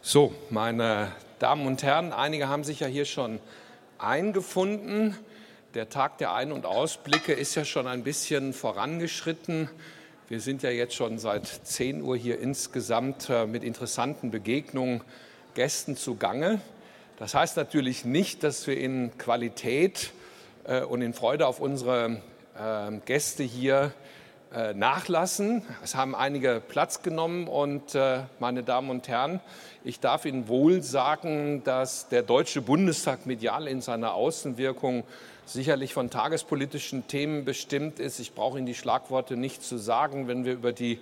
So, 0.00 0.32
meine 0.48 1.10
Damen 1.40 1.66
und 1.66 1.82
Herren, 1.82 2.12
einige 2.12 2.48
haben 2.48 2.62
sich 2.62 2.78
ja 2.80 2.86
hier 2.86 3.04
schon 3.04 3.40
eingefunden. 3.98 5.16
Der 5.74 5.88
Tag 5.88 6.18
der 6.18 6.32
Ein- 6.32 6.52
und 6.52 6.66
Ausblicke 6.66 7.32
ist 7.32 7.56
ja 7.56 7.64
schon 7.64 7.88
ein 7.88 8.04
bisschen 8.04 8.52
vorangeschritten. 8.52 9.68
Wir 10.28 10.40
sind 10.40 10.62
ja 10.62 10.70
jetzt 10.70 10.94
schon 10.94 11.18
seit 11.18 11.46
10 11.48 12.00
Uhr 12.02 12.16
hier 12.16 12.38
insgesamt 12.38 13.28
äh, 13.28 13.44
mit 13.46 13.64
interessanten 13.64 14.30
Begegnungen 14.30 15.02
Gästen 15.54 15.96
zugange. 15.96 16.60
Das 17.18 17.34
heißt 17.34 17.56
natürlich 17.56 18.04
nicht, 18.04 18.44
dass 18.44 18.68
wir 18.68 18.78
in 18.78 19.18
Qualität 19.18 20.12
äh, 20.62 20.82
und 20.82 21.02
in 21.02 21.12
Freude 21.12 21.44
auf 21.48 21.58
unsere 21.58 22.22
ähm, 22.56 23.02
Gäste 23.04 23.42
hier 23.42 23.92
äh, 24.52 24.74
nachlassen. 24.74 25.62
Es 25.82 25.94
haben 25.94 26.14
einige 26.14 26.62
Platz 26.66 27.02
genommen 27.02 27.48
und 27.48 27.96
meine 28.38 28.62
Damen 28.62 28.90
und 28.90 29.08
Herren, 29.08 29.40
ich 29.84 30.00
darf 30.00 30.24
Ihnen 30.24 30.48
wohl 30.48 30.82
sagen, 30.82 31.62
dass 31.64 32.08
der 32.08 32.22
Deutsche 32.22 32.60
Bundestag 32.60 33.26
medial 33.26 33.66
in 33.66 33.80
seiner 33.80 34.14
Außenwirkung 34.14 35.04
sicherlich 35.46 35.94
von 35.94 36.10
tagespolitischen 36.10 37.06
Themen 37.06 37.44
bestimmt 37.44 37.98
ist. 37.98 38.20
Ich 38.20 38.34
brauche 38.34 38.58
Ihnen 38.58 38.66
die 38.66 38.74
Schlagworte 38.74 39.36
nicht 39.36 39.62
zu 39.62 39.78
sagen, 39.78 40.28
wenn 40.28 40.44
wir 40.44 40.52
über 40.52 40.72
die 40.72 41.00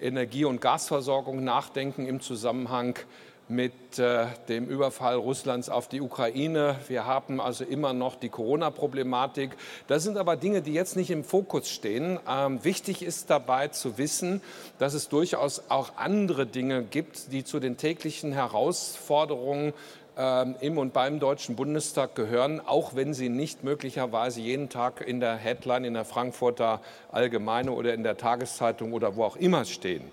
Energie- 0.00 0.44
und 0.44 0.60
Gasversorgung 0.60 1.44
nachdenken 1.44 2.06
im 2.06 2.20
Zusammenhang 2.20 2.98
mit 3.48 3.98
äh, 3.98 4.26
dem 4.48 4.66
Überfall 4.66 5.16
Russlands 5.16 5.68
auf 5.68 5.88
die 5.88 6.00
Ukraine. 6.00 6.76
Wir 6.88 7.06
haben 7.06 7.40
also 7.40 7.64
immer 7.64 7.92
noch 7.92 8.16
die 8.16 8.30
Corona-Problematik. 8.30 9.50
Das 9.86 10.02
sind 10.02 10.16
aber 10.16 10.36
Dinge, 10.36 10.62
die 10.62 10.72
jetzt 10.72 10.96
nicht 10.96 11.10
im 11.10 11.24
Fokus 11.24 11.68
stehen. 11.68 12.18
Ähm, 12.28 12.64
wichtig 12.64 13.02
ist 13.02 13.28
dabei 13.30 13.68
zu 13.68 13.98
wissen, 13.98 14.40
dass 14.78 14.94
es 14.94 15.08
durchaus 15.08 15.64
auch 15.68 15.96
andere 15.96 16.46
Dinge 16.46 16.82
gibt, 16.82 17.32
die 17.32 17.44
zu 17.44 17.60
den 17.60 17.76
täglichen 17.76 18.32
Herausforderungen 18.32 19.74
im 20.16 20.78
und 20.78 20.92
beim 20.92 21.18
Deutschen 21.18 21.56
Bundestag 21.56 22.14
gehören, 22.14 22.60
auch 22.64 22.94
wenn 22.94 23.14
sie 23.14 23.28
nicht 23.28 23.64
möglicherweise 23.64 24.40
jeden 24.40 24.68
Tag 24.68 25.00
in 25.00 25.18
der 25.18 25.34
Headline 25.34 25.84
in 25.84 25.94
der 25.94 26.04
Frankfurter 26.04 26.80
Allgemeine 27.10 27.72
oder 27.72 27.94
in 27.94 28.04
der 28.04 28.16
Tageszeitung 28.16 28.92
oder 28.92 29.16
wo 29.16 29.24
auch 29.24 29.36
immer 29.36 29.64
stehen. 29.64 30.04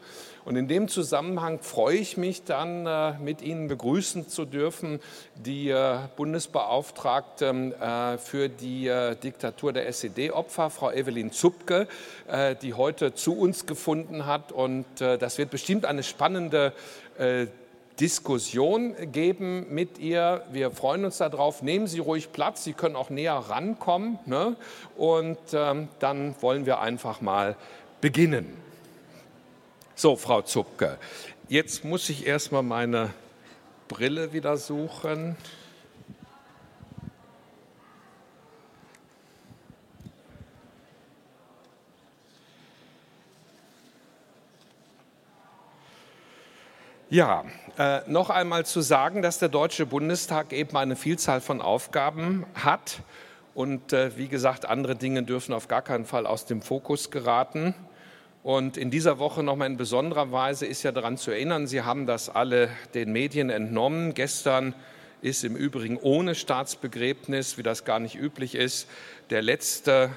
Und 0.44 0.56
in 0.56 0.68
dem 0.68 0.88
Zusammenhang 0.88 1.60
freue 1.60 1.98
ich 1.98 2.18
mich 2.18 2.44
dann, 2.44 2.86
äh, 2.86 3.14
mit 3.20 3.42
Ihnen 3.42 3.68
begrüßen 3.68 4.28
zu 4.28 4.46
dürfen, 4.46 5.00
die 5.36 5.70
äh, 5.70 5.98
Bundesbeauftragte 6.16 7.46
äh, 7.80 8.18
für 8.18 8.50
die 8.50 8.92
Diktatur 9.24 9.74
der 9.74 9.88
SED-Opfer, 9.88 10.70
Frau 10.70 10.92
Evelyn 10.92 11.32
Zupke, 11.32 11.88
die 12.62 12.74
heute 12.74 13.14
zu 13.14 13.38
uns 13.38 13.66
gefunden 13.66 14.26
hat. 14.26 14.52
Und 14.52 14.86
das 14.98 15.38
wird 15.38 15.50
bestimmt 15.50 15.86
eine 15.86 16.04
spannende 16.04 16.74
Diskussion 18.02 18.96
geben 19.12 19.68
mit 19.70 20.00
ihr. 20.00 20.44
Wir 20.52 20.72
freuen 20.72 21.06
uns 21.06 21.20
darauf. 21.20 21.62
Nehmen 21.62 21.86
Sie 21.86 22.00
ruhig 22.00 22.32
Platz. 22.34 22.64
Sie 22.64 22.74
können 22.74 22.96
auch 22.96 23.12
näher 23.12 23.36
rankommen. 23.36 24.18
Ne? 24.26 24.56
Und 24.98 25.38
ähm, 25.54 25.88
dann 26.00 26.34
wollen 26.42 26.66
wir 26.66 26.80
einfach 26.82 27.22
mal 27.22 27.56
beginnen. 28.02 28.58
So, 29.94 30.16
Frau 30.16 30.42
Zupke, 30.42 30.98
jetzt 31.48 31.86
muss 31.86 32.10
ich 32.10 32.26
erstmal 32.26 32.64
meine 32.64 33.14
Brille 33.88 34.34
wieder 34.34 34.58
suchen. 34.58 35.38
Ja, 47.12 47.44
äh, 47.82 48.02
noch 48.06 48.30
einmal 48.30 48.64
zu 48.64 48.82
sagen, 48.82 49.24
dass 49.24 49.40
der 49.40 49.50
Deutsche 49.50 49.88
Bundestag 49.88 50.54
eben 50.54 50.78
eine 50.78 50.96
Vielzahl 50.96 51.42
von 51.42 51.62
Aufgaben 51.62 52.46
hat. 52.54 53.00
Und 53.56 53.92
äh, 53.92 54.16
wie 54.18 54.28
gesagt, 54.28 54.68
andere 54.68 54.96
Dinge 54.96 55.24
dürfen 55.24 55.52
auf 55.52 55.68
gar 55.68 55.82
keinen 55.82 56.06
Fall 56.06 56.28
aus 56.28 56.46
dem 56.46 56.62
Fokus 56.62 57.10
geraten. 57.10 57.74
Und 58.44 58.78
in 58.78 58.92
dieser 58.92 59.18
Woche 59.18 59.42
nochmal 59.42 59.68
in 59.68 59.78
besonderer 59.78 60.32
Weise 60.32 60.68
ist 60.68 60.84
ja 60.84 60.92
daran 60.92 61.18
zu 61.18 61.32
erinnern, 61.32 61.66
Sie 61.66 61.82
haben 61.82 62.06
das 62.06 62.30
alle 62.30 62.70
den 62.94 63.12
Medien 63.12 63.50
entnommen. 63.50 64.14
Gestern 64.14 64.76
ist 65.22 65.44
im 65.44 65.56
Übrigen 65.56 65.98
ohne 65.98 66.36
Staatsbegräbnis, 66.36 67.58
wie 67.58 67.64
das 67.64 67.86
gar 67.86 68.00
nicht 68.00 68.16
üblich 68.16 68.56
ist, 68.56 68.88
der 69.30 69.42
letzte, 69.42 70.10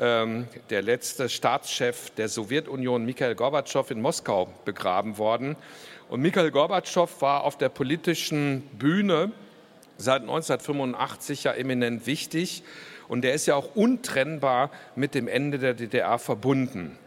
ähm, 0.00 0.48
der 0.70 0.82
letzte 0.82 1.28
Staatschef 1.28 2.10
der 2.10 2.28
Sowjetunion, 2.28 3.04
Mikhail 3.04 3.34
Gorbatschow, 3.34 3.90
in 3.90 4.00
Moskau 4.00 4.48
begraben 4.64 5.18
worden. 5.18 5.56
Und 6.08 6.20
Mikhail 6.20 6.50
Gorbatschow 6.50 7.20
war 7.20 7.44
auf 7.44 7.58
der 7.58 7.68
politischen 7.68 8.62
Bühne 8.78 9.32
seit 9.98 10.22
1985 10.22 11.44
ja 11.44 11.52
eminent 11.52 12.06
wichtig 12.06 12.62
und 13.08 13.24
er 13.24 13.34
ist 13.34 13.46
ja 13.46 13.54
auch 13.54 13.74
untrennbar 13.74 14.70
mit 14.94 15.14
dem 15.14 15.28
Ende 15.28 15.58
der 15.58 15.74
DDR 15.74 16.18
verbunden. 16.18 16.98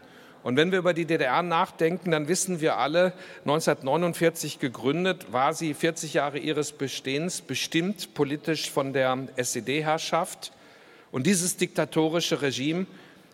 Und 0.42 0.56
wenn 0.56 0.72
wir 0.72 0.78
über 0.78 0.94
die 0.94 1.04
DDR 1.04 1.42
nachdenken, 1.42 2.10
dann 2.10 2.28
wissen 2.28 2.60
wir 2.60 2.78
alle, 2.78 3.12
1949 3.40 4.58
gegründet, 4.58 5.32
war 5.32 5.52
sie 5.52 5.74
40 5.74 6.14
Jahre 6.14 6.38
ihres 6.38 6.72
Bestehens 6.72 7.42
bestimmt 7.42 8.14
politisch 8.14 8.70
von 8.70 8.92
der 8.92 9.28
SED-Herrschaft. 9.36 10.52
Und 11.12 11.26
dieses 11.26 11.56
diktatorische 11.56 12.40
Regime 12.40 12.86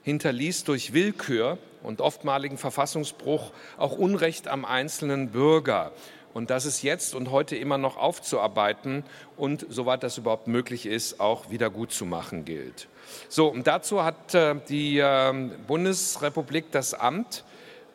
hinterließ 0.03 0.65
durch 0.65 0.93
Willkür 0.93 1.59
und 1.83 2.01
oftmaligen 2.01 2.59
Verfassungsbruch 2.59 3.53
auch 3.77 3.93
Unrecht 3.93 4.49
am 4.49 4.65
einzelnen 4.65 5.31
Bürger. 5.31 5.93
Und 6.35 6.51
das 6.51 6.67
ist 6.67 6.83
jetzt 6.83 7.15
und 7.15 7.31
heute 7.31 7.57
immer 7.57 7.79
noch 7.79 7.97
aufzuarbeiten 7.97 9.05
und, 9.37 9.65
soweit 9.69 10.03
das 10.03 10.19
überhaupt 10.19 10.49
möglich 10.49 10.87
ist, 10.87 11.21
auch 11.21 11.51
wieder 11.51 11.71
gut 11.71 11.93
zu 11.93 12.05
machen 12.05 12.45
gilt. 12.45 12.89
So, 13.29 13.49
und 13.49 13.67
dazu 13.67 14.05
hat 14.05 14.35
äh, 14.35 14.55
die 14.69 14.99
äh, 14.99 15.33
Bundesrepublik 15.67 16.71
das 16.71 16.95
Amt 16.95 17.45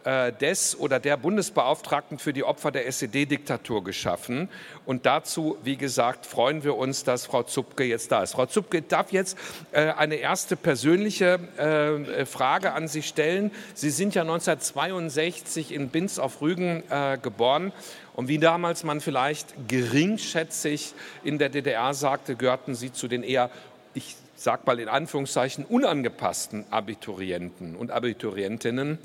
äh, 0.03 0.33
des 0.33 0.79
oder 0.79 0.99
der 0.99 1.16
Bundesbeauftragten 1.16 2.17
für 2.17 2.33
die 2.33 2.44
Opfer 2.44 2.72
der 2.72 2.88
SED-Diktatur 2.88 3.83
geschaffen. 3.83 4.50
Und 4.85 5.05
dazu, 5.05 5.57
wie 5.63 5.77
gesagt, 5.77 6.25
freuen 6.25 6.63
wir 6.63 6.75
uns, 6.75 7.03
dass 7.03 7.27
Frau 7.27 7.44
Zupke 7.44 7.83
jetzt 7.83 8.11
da 8.11 8.23
ist. 8.23 8.31
Frau 8.31 8.47
Zupke 8.47 8.81
darf 8.81 9.11
jetzt 9.11 9.38
äh, 9.71 9.91
eine 9.91 10.16
erste 10.16 10.55
persönliche 10.55 11.39
äh, 11.57 12.25
Frage 12.25 12.73
an 12.73 12.88
Sie 12.88 13.03
stellen. 13.03 13.51
Sie 13.75 13.91
sind 13.91 14.16
ja 14.16 14.23
1962 14.23 15.71
in 15.71 15.89
Binz 15.89 16.17
auf 16.17 16.41
Rügen 16.41 16.83
geboren. 17.21 17.71
Und 18.13 18.27
wie 18.27 18.39
damals 18.39 18.83
man 18.83 19.01
vielleicht 19.01 19.53
geringschätzig 19.67 20.94
in 21.23 21.38
der 21.38 21.50
DDR 21.50 21.94
sagte, 21.94 22.35
gehörten 22.35 22.75
Sie 22.75 22.91
zu 22.91 23.07
den 23.07 23.23
eher, 23.23 23.50
ich 23.94 24.16
sag 24.41 24.66
mal 24.66 24.79
in 24.79 24.90
Anführungszeichen, 24.90 25.66
unangepassten 25.66 26.66
Abiturienten 26.72 27.75
und 27.75 27.91
Abiturientinnen. 27.91 28.97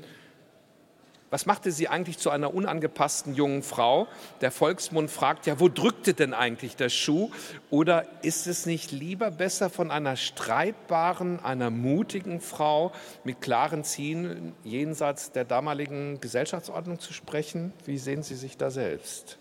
Was 1.29 1.45
machte 1.45 1.71
sie 1.71 1.89
eigentlich 1.89 2.17
zu 2.17 2.29
einer 2.31 2.53
unangepassten 2.55 3.35
jungen 3.35 3.61
Frau? 3.61 4.07
Der 4.41 4.49
Volksmund 4.49 5.11
fragt 5.11 5.45
ja, 5.45 5.59
wo 5.59 5.67
drückte 5.67 6.13
denn 6.13 6.33
eigentlich 6.33 6.75
der 6.75 6.89
Schuh? 6.89 7.29
Oder 7.69 8.05
ist 8.23 8.47
es 8.47 8.65
nicht 8.65 8.91
lieber 8.91 9.29
besser 9.29 9.69
von 9.69 9.91
einer 9.91 10.15
streitbaren, 10.15 11.43
einer 11.43 11.69
mutigen 11.69 12.39
Frau 12.39 12.91
mit 13.23 13.41
klaren 13.41 13.83
Zielen 13.83 14.55
jenseits 14.63 15.33
der 15.33 15.43
damaligen 15.43 16.19
Gesellschaftsordnung 16.19 16.99
zu 16.99 17.13
sprechen? 17.13 17.73
Wie 17.85 17.97
sehen 17.99 18.23
Sie 18.23 18.35
sich 18.35 18.57
da 18.57 18.71
selbst? 18.71 19.37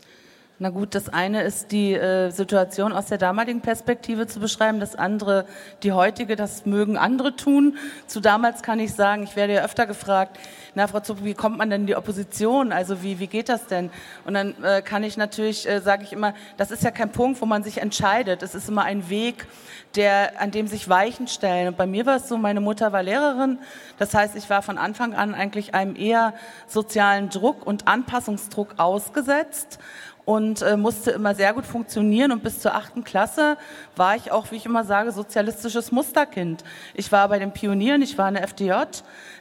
Na 0.58 0.70
gut, 0.70 0.94
das 0.94 1.10
eine 1.10 1.42
ist 1.42 1.70
die 1.70 1.92
äh, 1.92 2.30
Situation 2.30 2.94
aus 2.94 3.04
der 3.06 3.18
damaligen 3.18 3.60
Perspektive 3.60 4.26
zu 4.26 4.40
beschreiben, 4.40 4.80
das 4.80 4.94
andere 4.94 5.44
die 5.82 5.92
heutige, 5.92 6.34
das 6.34 6.64
mögen 6.64 6.96
andere 6.96 7.36
tun. 7.36 7.76
Zu 8.06 8.20
damals 8.20 8.62
kann 8.62 8.80
ich 8.80 8.94
sagen, 8.94 9.24
ich 9.24 9.36
werde 9.36 9.52
ja 9.52 9.64
öfter 9.64 9.84
gefragt, 9.86 10.38
na 10.74 10.86
Frau 10.86 11.00
Zupp, 11.00 11.22
wie 11.24 11.34
kommt 11.34 11.58
man 11.58 11.68
denn 11.68 11.82
in 11.82 11.86
die 11.86 11.94
Opposition? 11.94 12.72
Also 12.72 13.02
wie, 13.02 13.18
wie 13.18 13.26
geht 13.26 13.50
das 13.50 13.66
denn? 13.66 13.90
Und 14.24 14.32
dann 14.32 14.54
äh, 14.64 14.80
kann 14.80 15.04
ich 15.04 15.18
natürlich, 15.18 15.68
äh, 15.68 15.80
sage 15.80 16.04
ich 16.04 16.14
immer, 16.14 16.32
das 16.56 16.70
ist 16.70 16.82
ja 16.82 16.90
kein 16.90 17.12
Punkt, 17.12 17.42
wo 17.42 17.44
man 17.44 17.62
sich 17.62 17.82
entscheidet. 17.82 18.42
Es 18.42 18.54
ist 18.54 18.70
immer 18.70 18.84
ein 18.84 19.10
Weg, 19.10 19.46
der, 19.94 20.40
an 20.40 20.52
dem 20.52 20.68
sich 20.68 20.88
Weichen 20.88 21.28
stellen. 21.28 21.68
Und 21.68 21.76
bei 21.76 21.86
mir 21.86 22.06
war 22.06 22.16
es 22.16 22.28
so, 22.28 22.38
meine 22.38 22.62
Mutter 22.62 22.92
war 22.92 23.02
Lehrerin. 23.02 23.58
Das 23.98 24.14
heißt, 24.14 24.34
ich 24.36 24.48
war 24.48 24.62
von 24.62 24.78
Anfang 24.78 25.12
an 25.12 25.34
eigentlich 25.34 25.74
einem 25.74 25.96
eher 25.96 26.32
sozialen 26.66 27.28
Druck 27.28 27.66
und 27.66 27.86
Anpassungsdruck 27.86 28.76
ausgesetzt 28.78 29.78
und 30.26 30.60
äh, 30.60 30.76
musste 30.76 31.12
immer 31.12 31.34
sehr 31.34 31.54
gut 31.54 31.64
funktionieren. 31.64 32.32
Und 32.32 32.42
bis 32.42 32.60
zur 32.60 32.74
achten 32.74 33.04
Klasse 33.04 33.56
war 33.94 34.16
ich 34.16 34.32
auch, 34.32 34.50
wie 34.50 34.56
ich 34.56 34.66
immer 34.66 34.84
sage, 34.84 35.12
sozialistisches 35.12 35.92
Musterkind. 35.92 36.64
Ich 36.94 37.10
war 37.12 37.28
bei 37.28 37.38
den 37.38 37.52
Pionieren, 37.52 38.02
ich 38.02 38.18
war 38.18 38.28
in 38.28 38.34
der 38.34 38.42
FDJ, 38.42 38.72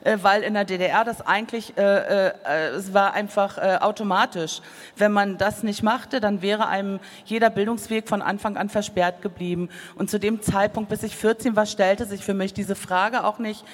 äh, 0.04 0.18
weil 0.22 0.44
in 0.44 0.54
der 0.54 0.64
DDR 0.64 1.04
das 1.04 1.26
eigentlich, 1.26 1.76
äh, 1.76 2.28
äh, 2.28 2.68
es 2.78 2.94
war 2.94 3.14
einfach 3.14 3.58
äh, 3.58 3.80
automatisch. 3.82 4.62
Wenn 4.96 5.12
man 5.12 5.40
das 5.40 5.64
nicht 5.64 5.82
machte, 5.82 6.22
dann 6.22 6.44
wäre 6.44 6.68
einem 6.68 7.00
jeder 7.26 7.50
Bildungsweg 7.50 8.08
von 8.08 8.22
Anfang 8.22 8.56
an 8.56 8.70
versperrt 8.70 9.24
geblieben. 9.24 9.70
Und 9.96 10.12
zu 10.12 10.20
dem 10.20 10.44
Zeitpunkt, 10.44 10.90
bis 10.90 11.02
ich 11.02 11.16
14 11.16 11.56
war, 11.56 11.66
stellte 11.66 12.06
sich 12.06 12.24
für 12.24 12.36
mich 12.36 12.54
diese 12.54 12.76
Frage 12.76 13.24
auch 13.24 13.40
nicht, 13.40 13.66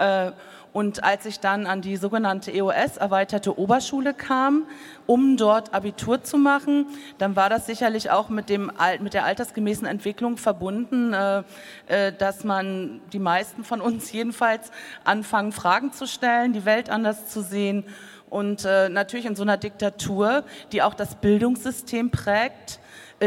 Äh, 0.00 0.32
und 0.72 1.02
als 1.02 1.26
ich 1.26 1.40
dann 1.40 1.66
an 1.66 1.82
die 1.82 1.96
sogenannte 1.96 2.52
EOS, 2.52 2.96
erweiterte 2.96 3.58
Oberschule 3.58 4.14
kam, 4.14 4.66
um 5.06 5.36
dort 5.36 5.74
Abitur 5.74 6.22
zu 6.22 6.38
machen, 6.38 6.86
dann 7.18 7.34
war 7.34 7.50
das 7.50 7.66
sicherlich 7.66 8.10
auch 8.10 8.28
mit, 8.28 8.48
dem, 8.48 8.70
mit 9.00 9.14
der 9.14 9.24
altersgemäßen 9.24 9.86
Entwicklung 9.86 10.36
verbunden, 10.36 11.12
äh, 11.12 11.42
äh, 11.88 12.12
dass 12.12 12.44
man, 12.44 13.00
die 13.12 13.18
meisten 13.18 13.64
von 13.64 13.80
uns 13.80 14.12
jedenfalls, 14.12 14.70
anfangen, 15.02 15.50
Fragen 15.52 15.92
zu 15.92 16.06
stellen, 16.06 16.52
die 16.52 16.64
Welt 16.64 16.88
anders 16.88 17.28
zu 17.28 17.42
sehen. 17.42 17.84
Und 18.28 18.64
äh, 18.64 18.88
natürlich 18.88 19.26
in 19.26 19.34
so 19.34 19.42
einer 19.42 19.56
Diktatur, 19.56 20.44
die 20.70 20.82
auch 20.82 20.94
das 20.94 21.16
Bildungssystem 21.16 22.12
prägt, 22.12 22.78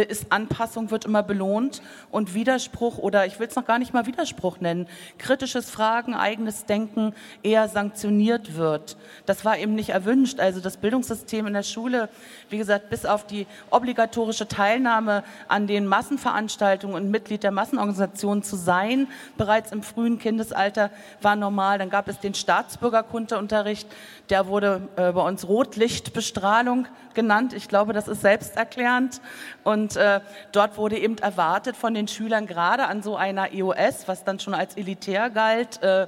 ist 0.01 0.31
Anpassung 0.31 0.89
wird 0.91 1.05
immer 1.05 1.21
belohnt 1.21 1.81
und 2.09 2.33
Widerspruch 2.33 2.97
oder 2.97 3.25
ich 3.25 3.39
will 3.39 3.47
es 3.47 3.55
noch 3.55 3.65
gar 3.65 3.77
nicht 3.77 3.93
mal 3.93 4.07
Widerspruch 4.07 4.59
nennen, 4.59 4.87
kritisches 5.19 5.69
Fragen, 5.69 6.15
eigenes 6.15 6.65
Denken 6.65 7.13
eher 7.43 7.67
sanktioniert 7.67 8.55
wird. 8.57 8.97
Das 9.25 9.45
war 9.45 9.57
eben 9.57 9.75
nicht 9.75 9.89
erwünscht. 9.89 10.39
Also 10.39 10.59
das 10.59 10.77
Bildungssystem 10.77 11.45
in 11.45 11.53
der 11.53 11.63
Schule, 11.63 12.09
wie 12.49 12.57
gesagt, 12.57 12.89
bis 12.89 13.05
auf 13.05 13.27
die 13.27 13.45
obligatorische 13.69 14.47
Teilnahme 14.47 15.23
an 15.47 15.67
den 15.67 15.85
Massenveranstaltungen 15.85 16.95
und 16.95 17.11
Mitglied 17.11 17.43
der 17.43 17.51
Massenorganisation 17.51 18.41
zu 18.41 18.55
sein, 18.55 19.07
bereits 19.37 19.71
im 19.71 19.83
frühen 19.83 20.17
Kindesalter 20.17 20.89
war 21.21 21.35
normal. 21.35 21.77
Dann 21.77 21.89
gab 21.89 22.07
es 22.07 22.19
den 22.19 22.33
Staatsbürgerkundeunterricht, 22.33 23.87
der 24.29 24.47
wurde 24.47 24.87
äh, 24.95 25.11
bei 25.11 25.21
uns 25.21 25.47
Rotlichtbestrahlung 25.47 26.87
genannt. 27.13 27.53
Ich 27.53 27.67
glaube, 27.67 27.93
das 27.93 28.07
ist 28.07 28.21
selbsterklärend. 28.21 29.21
Und 29.63 29.82
äh, 29.95 30.21
dort 30.51 30.77
wurde 30.77 30.97
eben 30.97 31.17
erwartet 31.17 31.75
von 31.75 31.93
den 31.93 32.07
Schülern, 32.07 32.47
gerade 32.47 32.85
an 32.87 33.03
so 33.03 33.15
einer 33.15 33.53
EOS, 33.53 34.07
was 34.07 34.23
dann 34.23 34.39
schon 34.39 34.53
als 34.53 34.75
elitär 34.75 35.29
galt, 35.29 35.81
äh, 35.81 36.07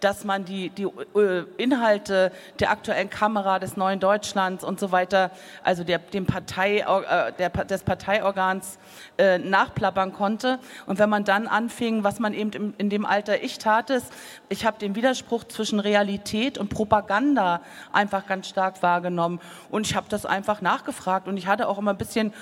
dass 0.00 0.24
man 0.24 0.44
die, 0.44 0.70
die 0.70 0.84
äh, 0.84 1.44
Inhalte 1.56 2.32
der 2.60 2.70
aktuellen 2.70 3.10
Kamera 3.10 3.58
des 3.58 3.76
neuen 3.76 4.00
Deutschlands 4.00 4.64
und 4.64 4.78
so 4.78 4.92
weiter, 4.92 5.30
also 5.62 5.84
der, 5.84 5.98
dem 5.98 6.26
Partei, 6.26 6.78
äh, 6.78 7.32
der, 7.32 7.50
des 7.50 7.82
Parteiorgans 7.82 8.78
äh, 9.18 9.38
nachplappern 9.38 10.12
konnte. 10.12 10.58
Und 10.86 10.98
wenn 10.98 11.08
man 11.08 11.24
dann 11.24 11.46
anfing, 11.46 12.04
was 12.04 12.18
man 12.18 12.34
eben 12.34 12.50
im, 12.52 12.74
in 12.78 12.90
dem 12.90 13.06
Alter 13.06 13.42
ich 13.42 13.58
tat, 13.58 13.90
ist, 13.90 14.12
ich 14.48 14.64
habe 14.66 14.78
den 14.78 14.94
Widerspruch 14.94 15.44
zwischen 15.44 15.80
Realität 15.80 16.58
und 16.58 16.68
Propaganda 16.68 17.60
einfach 17.92 18.26
ganz 18.26 18.48
stark 18.48 18.82
wahrgenommen. 18.82 19.40
Und 19.70 19.86
ich 19.86 19.96
habe 19.96 20.06
das 20.08 20.26
einfach 20.26 20.60
nachgefragt. 20.60 21.28
Und 21.28 21.36
ich 21.36 21.46
hatte 21.46 21.68
auch 21.68 21.78
immer 21.78 21.92
ein 21.92 21.98
bisschen 21.98 22.32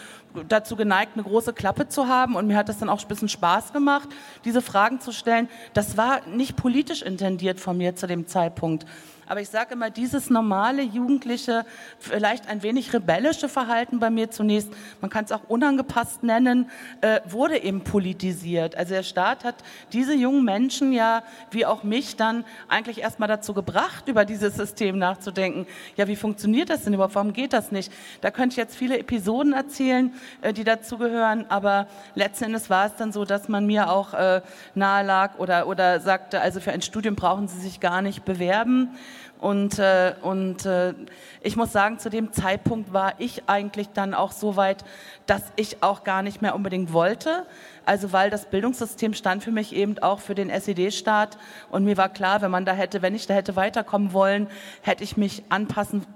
dazu 0.49 0.77
geneigt, 0.77 1.13
eine 1.15 1.23
große 1.23 1.53
Klappe 1.53 1.89
zu 1.89 2.09
haben. 2.09 2.37
Und 2.37 2.47
mir 2.47 2.57
hat 2.57 2.69
das 2.69 2.79
dann 2.79 2.89
auch 2.89 3.01
ein 3.01 3.09
bisschen 3.09 3.29
Spaß 3.29 3.73
gemacht, 3.73 4.09
diese 4.45 4.63
Fragen 4.63 5.01
zu 5.01 5.13
stellen. 5.13 5.49
Das 5.73 5.97
war 5.97 6.27
nicht 6.27 6.57
politisch 6.57 7.03
intendiert 7.03 7.61
von 7.61 7.77
mir 7.77 7.95
zu 7.95 8.07
dem 8.07 8.27
Zeitpunkt. 8.27 8.87
Aber 9.26 9.41
ich 9.41 9.49
sage 9.49 9.75
immer, 9.75 9.91
dieses 9.91 10.31
normale, 10.31 10.82
jugendliche, 10.82 11.65
vielleicht 11.99 12.49
ein 12.49 12.62
wenig 12.62 12.93
rebellische 12.93 13.49
Verhalten 13.49 13.99
bei 13.99 14.11
mir 14.11 14.31
zunächst, 14.31 14.71
man 15.00 15.11
kann 15.11 15.25
es 15.25 15.32
auch 15.32 15.44
unangepasst 15.49 16.23
nennen, 16.23 16.71
äh, 17.00 17.21
wurde 17.26 17.62
eben 17.62 17.82
politisiert. 17.82 18.76
Also 18.76 18.94
der 18.94 19.03
Staat 19.03 19.44
hat 19.44 19.56
diese 19.93 20.15
jungen 20.15 20.44
Menschen 20.44 20.93
ja, 20.93 21.23
wie 21.50 21.67
auch 21.67 21.82
mich, 21.82 22.17
dann 22.17 22.44
eigentlich 22.69 23.00
erstmal 23.00 23.29
dazu 23.29 23.55
gebracht, 23.55 24.09
über 24.09 24.25
dieses 24.25 24.56
System 24.56 24.99
nachzudenken. 24.99 25.67
Ja, 25.97 26.09
wie 26.09 26.17
funktioniert 26.17 26.71
das 26.71 26.85
denn 26.85 26.94
überhaupt? 26.94 27.15
Warum 27.15 27.32
geht 27.32 27.53
das 27.53 27.73
nicht? 27.73 27.93
Da 28.21 28.31
könnte 28.31 28.55
ich 28.55 28.56
jetzt 28.56 28.76
viele 28.76 28.99
Episoden 28.99 29.53
erzählen, 29.53 30.12
äh, 30.43 30.53
die 30.53 30.65
dazu 30.65 30.99
gehören, 30.99 31.47
aber 31.49 31.87
letzten 32.15 32.44
Endes 32.44 32.71
war 32.71 32.87
es 32.87 32.97
dann 32.97 33.12
so, 33.12 33.25
dass 33.25 33.49
man 33.49 33.67
mir 33.67 33.91
auch 33.91 34.15
äh, 34.15 34.43
nahe 34.75 35.05
lag 35.05 35.38
oder, 35.38 35.67
oder 35.67 36.00
sagte, 36.00 36.41
also 36.41 36.61
für 36.61 36.73
ein 36.73 36.82
Studium 36.82 37.15
brauchen 37.15 37.49
Sie 37.49 37.61
sich 37.61 37.81
gar 37.81 38.03
nicht 38.03 38.25
bewerben. 38.25 38.91
Und, 39.40 39.78
äh, 39.78 40.14
und 40.22 40.64
äh, 40.64 40.94
ich 41.43 41.56
muss 41.56 41.72
sagen, 41.72 41.99
zu 41.99 42.08
dem 42.08 42.32
Zeitpunkt 42.32 42.93
war 42.93 43.14
ich 43.19 43.43
eigentlich 43.46 43.88
dann 43.90 44.14
auch 44.14 44.32
so 44.32 44.56
weit, 44.56 44.84
dass 45.26 45.43
ich 45.56 45.82
auch 45.82 46.05
gar 46.05 46.22
nicht 46.22 46.40
mehr 46.40 46.55
unbedingt 46.55 46.93
wollte. 46.93 47.46
Also 47.84 48.12
weil 48.12 48.31
das 48.31 48.46
Bildungssystem 48.46 49.12
stand 49.12 49.44
für 49.44 49.50
mich 49.50 49.75
eben 49.75 49.99
auch 49.99 50.20
für 50.20 50.34
den 50.34 50.49
SED-Staat. 50.49 51.37
Und 51.70 51.84
mir 51.84 51.96
war 51.96 52.08
klar, 52.08 52.40
wenn 52.40 52.50
man 52.50 52.64
da 52.64 52.72
hätte, 52.72 53.02
wenn 53.02 53.14
ich 53.14 53.26
da 53.26 53.34
hätte 53.34 53.56
weiterkommen 53.56 54.12
wollen, 54.12 54.49
hätte 54.82 55.05
ich 55.05 55.16
mich 55.16 55.43
anpassen 55.50 56.06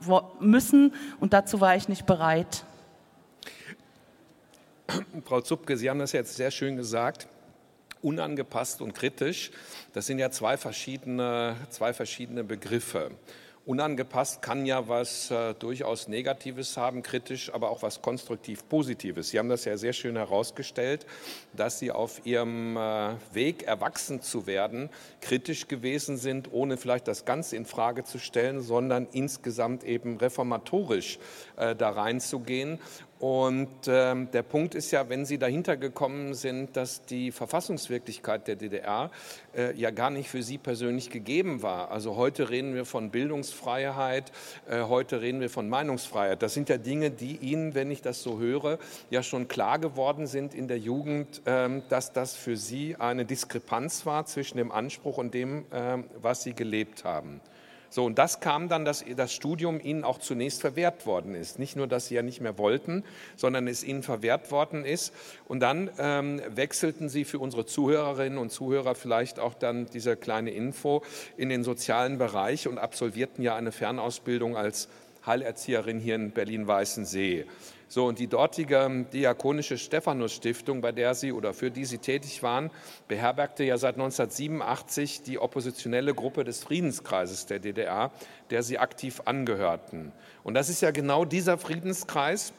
müssen. 0.40 0.94
Und 1.20 1.32
dazu 1.32 1.60
war 1.60 1.76
ich 1.76 1.88
nicht 1.88 2.06
bereit. 2.06 2.64
Frau 5.26 5.42
Zupke, 5.42 5.76
Sie 5.76 5.90
haben 5.90 5.98
das 5.98 6.12
jetzt 6.12 6.36
sehr 6.36 6.50
schön 6.50 6.76
gesagt 6.76 7.28
unangepasst 8.02 8.80
und 8.80 8.94
kritisch, 8.94 9.50
das 9.92 10.06
sind 10.06 10.18
ja 10.18 10.30
zwei 10.30 10.56
verschiedene, 10.56 11.56
zwei 11.70 11.92
verschiedene 11.92 12.44
Begriffe. 12.44 13.10
Unangepasst 13.68 14.40
kann 14.40 14.64
ja 14.64 14.88
was 14.88 15.30
äh, 15.30 15.52
durchaus 15.52 16.08
Negatives 16.08 16.78
haben, 16.78 17.02
kritisch, 17.02 17.52
aber 17.52 17.68
auch 17.68 17.82
was 17.82 18.00
konstruktiv 18.00 18.66
Positives. 18.66 19.28
Sie 19.28 19.38
haben 19.38 19.50
das 19.50 19.66
ja 19.66 19.76
sehr 19.76 19.92
schön 19.92 20.16
herausgestellt, 20.16 21.04
dass 21.54 21.78
Sie 21.78 21.92
auf 21.92 22.24
Ihrem 22.24 22.78
äh, 22.78 23.10
Weg, 23.34 23.64
erwachsen 23.64 24.22
zu 24.22 24.46
werden, 24.46 24.88
kritisch 25.20 25.68
gewesen 25.68 26.16
sind, 26.16 26.50
ohne 26.50 26.78
vielleicht 26.78 27.08
das 27.08 27.26
Ganze 27.26 27.56
in 27.56 27.66
Frage 27.66 28.04
zu 28.04 28.18
stellen, 28.18 28.62
sondern 28.62 29.06
insgesamt 29.12 29.84
eben 29.84 30.16
reformatorisch 30.16 31.18
äh, 31.58 31.76
da 31.76 31.90
reinzugehen 31.90 32.78
und 33.20 33.68
ähm, 33.88 34.30
der 34.30 34.42
Punkt 34.42 34.76
ist 34.76 34.92
ja, 34.92 35.08
wenn 35.08 35.26
Sie 35.26 35.38
dahinter 35.38 35.76
gekommen 35.76 36.34
sind, 36.34 36.76
dass 36.76 37.04
die 37.04 37.32
Verfassungswirklichkeit 37.32 38.46
der 38.46 38.54
DDR 38.54 39.10
äh, 39.56 39.74
ja 39.74 39.90
gar 39.90 40.10
nicht 40.10 40.28
für 40.28 40.44
Sie 40.44 40.56
persönlich 40.56 41.10
gegeben 41.10 41.62
war. 41.62 41.90
Also 41.90 42.14
heute 42.14 42.48
reden 42.48 42.76
wir 42.76 42.84
von 42.84 43.10
Bildungsfreiheit, 43.10 44.30
äh, 44.68 44.82
heute 44.82 45.20
reden 45.20 45.40
wir 45.40 45.50
von 45.50 45.68
Meinungsfreiheit. 45.68 46.42
Das 46.42 46.54
sind 46.54 46.68
ja 46.68 46.78
Dinge, 46.78 47.10
die 47.10 47.36
Ihnen, 47.36 47.74
wenn 47.74 47.90
ich 47.90 48.02
das 48.02 48.22
so 48.22 48.38
höre, 48.38 48.78
ja 49.10 49.24
schon 49.24 49.48
klar 49.48 49.80
geworden 49.80 50.28
sind 50.28 50.54
in 50.54 50.68
der 50.68 50.78
Jugend, 50.78 51.42
äh, 51.44 51.68
dass 51.88 52.12
das 52.12 52.36
für 52.36 52.56
Sie 52.56 52.94
eine 52.96 53.24
Diskrepanz 53.24 54.06
war 54.06 54.26
zwischen 54.26 54.58
dem 54.58 54.70
Anspruch 54.70 55.18
und 55.18 55.34
dem, 55.34 55.66
ähm, 55.72 56.04
was 56.22 56.44
Sie 56.44 56.52
gelebt 56.52 57.02
haben. 57.02 57.40
So, 57.90 58.04
und 58.04 58.18
das 58.18 58.40
kam 58.40 58.68
dann, 58.68 58.84
dass 58.84 59.04
das 59.16 59.32
Studium 59.32 59.80
ihnen 59.80 60.04
auch 60.04 60.18
zunächst 60.18 60.60
verwehrt 60.60 61.06
worden 61.06 61.34
ist. 61.34 61.58
Nicht 61.58 61.76
nur, 61.76 61.86
dass 61.86 62.08
sie 62.08 62.16
ja 62.16 62.22
nicht 62.22 62.40
mehr 62.40 62.58
wollten, 62.58 63.04
sondern 63.36 63.66
es 63.66 63.82
ihnen 63.82 64.02
verwehrt 64.02 64.50
worden 64.50 64.84
ist. 64.84 65.14
Und 65.46 65.60
dann 65.60 65.90
ähm, 65.98 66.42
wechselten 66.48 67.08
sie 67.08 67.24
für 67.24 67.38
unsere 67.38 67.64
Zuhörerinnen 67.64 68.38
und 68.38 68.50
Zuhörer 68.50 68.94
vielleicht 68.94 69.38
auch 69.38 69.54
dann 69.54 69.86
diese 69.86 70.16
kleine 70.16 70.50
Info 70.50 71.02
in 71.36 71.48
den 71.48 71.64
sozialen 71.64 72.18
Bereich 72.18 72.68
und 72.68 72.78
absolvierten 72.78 73.42
ja 73.42 73.56
eine 73.56 73.72
Fernausbildung 73.72 74.56
als 74.56 74.88
Heilerzieherin 75.24 76.00
hier 76.00 76.14
in 76.14 76.30
Berlin-Weißensee. 76.30 77.46
So, 77.90 78.04
und 78.04 78.18
die 78.18 78.26
dortige 78.26 79.06
diakonische 79.12 79.78
Stephanus-Stiftung, 79.78 80.82
bei 80.82 80.92
der 80.92 81.14
Sie 81.14 81.32
oder 81.32 81.54
für 81.54 81.70
die 81.70 81.86
Sie 81.86 81.96
tätig 81.96 82.42
waren, 82.42 82.70
beherbergte 83.08 83.64
ja 83.64 83.78
seit 83.78 83.94
1987 83.94 85.22
die 85.22 85.38
oppositionelle 85.38 86.14
Gruppe 86.14 86.44
des 86.44 86.62
Friedenskreises 86.62 87.46
der 87.46 87.60
DDR, 87.60 88.10
der 88.50 88.62
Sie 88.62 88.78
aktiv 88.78 89.22
angehörten. 89.24 90.12
Und 90.44 90.52
das 90.52 90.68
ist 90.68 90.82
ja 90.82 90.90
genau 90.90 91.24
dieser 91.24 91.56
Friedenskreis, 91.56 92.52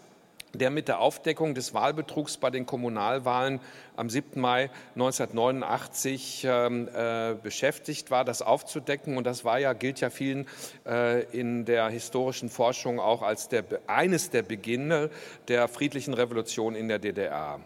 der 0.53 0.69
mit 0.69 0.87
der 0.87 0.99
Aufdeckung 0.99 1.53
des 1.53 1.73
Wahlbetrugs 1.73 2.37
bei 2.37 2.49
den 2.49 2.65
Kommunalwahlen 2.65 3.59
am 3.95 4.09
7. 4.09 4.39
Mai 4.39 4.69
1989 4.95 6.45
ähm, 6.47 6.87
äh, 6.93 7.35
beschäftigt 7.41 8.11
war, 8.11 8.25
das 8.25 8.41
aufzudecken. 8.41 9.17
Und 9.17 9.25
das 9.25 9.45
war 9.45 9.59
ja, 9.59 9.73
gilt 9.73 9.99
ja 9.99 10.09
vielen 10.09 10.47
äh, 10.85 11.23
in 11.37 11.65
der 11.65 11.89
historischen 11.89 12.49
Forschung 12.49 12.99
auch 12.99 13.21
als 13.21 13.47
der, 13.47 13.63
eines 13.87 14.29
der 14.29 14.41
Beginne 14.41 15.09
der 15.47 15.67
friedlichen 15.67 16.13
Revolution 16.13 16.75
in 16.75 16.87
der 16.87 16.99
DDR. 16.99 17.59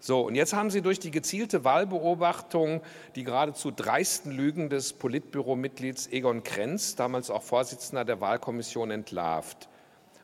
So, 0.00 0.20
und 0.20 0.36
jetzt 0.36 0.52
haben 0.52 0.70
Sie 0.70 0.80
durch 0.80 1.00
die 1.00 1.10
gezielte 1.10 1.64
Wahlbeobachtung 1.64 2.82
die 3.16 3.24
geradezu 3.24 3.72
dreisten 3.72 4.30
Lügen 4.30 4.70
des 4.70 4.92
Politbüromitglieds 4.92 6.08
Egon 6.12 6.44
Krenz, 6.44 6.94
damals 6.94 7.30
auch 7.30 7.42
Vorsitzender 7.42 8.04
der 8.04 8.20
Wahlkommission, 8.20 8.92
entlarvt. 8.92 9.68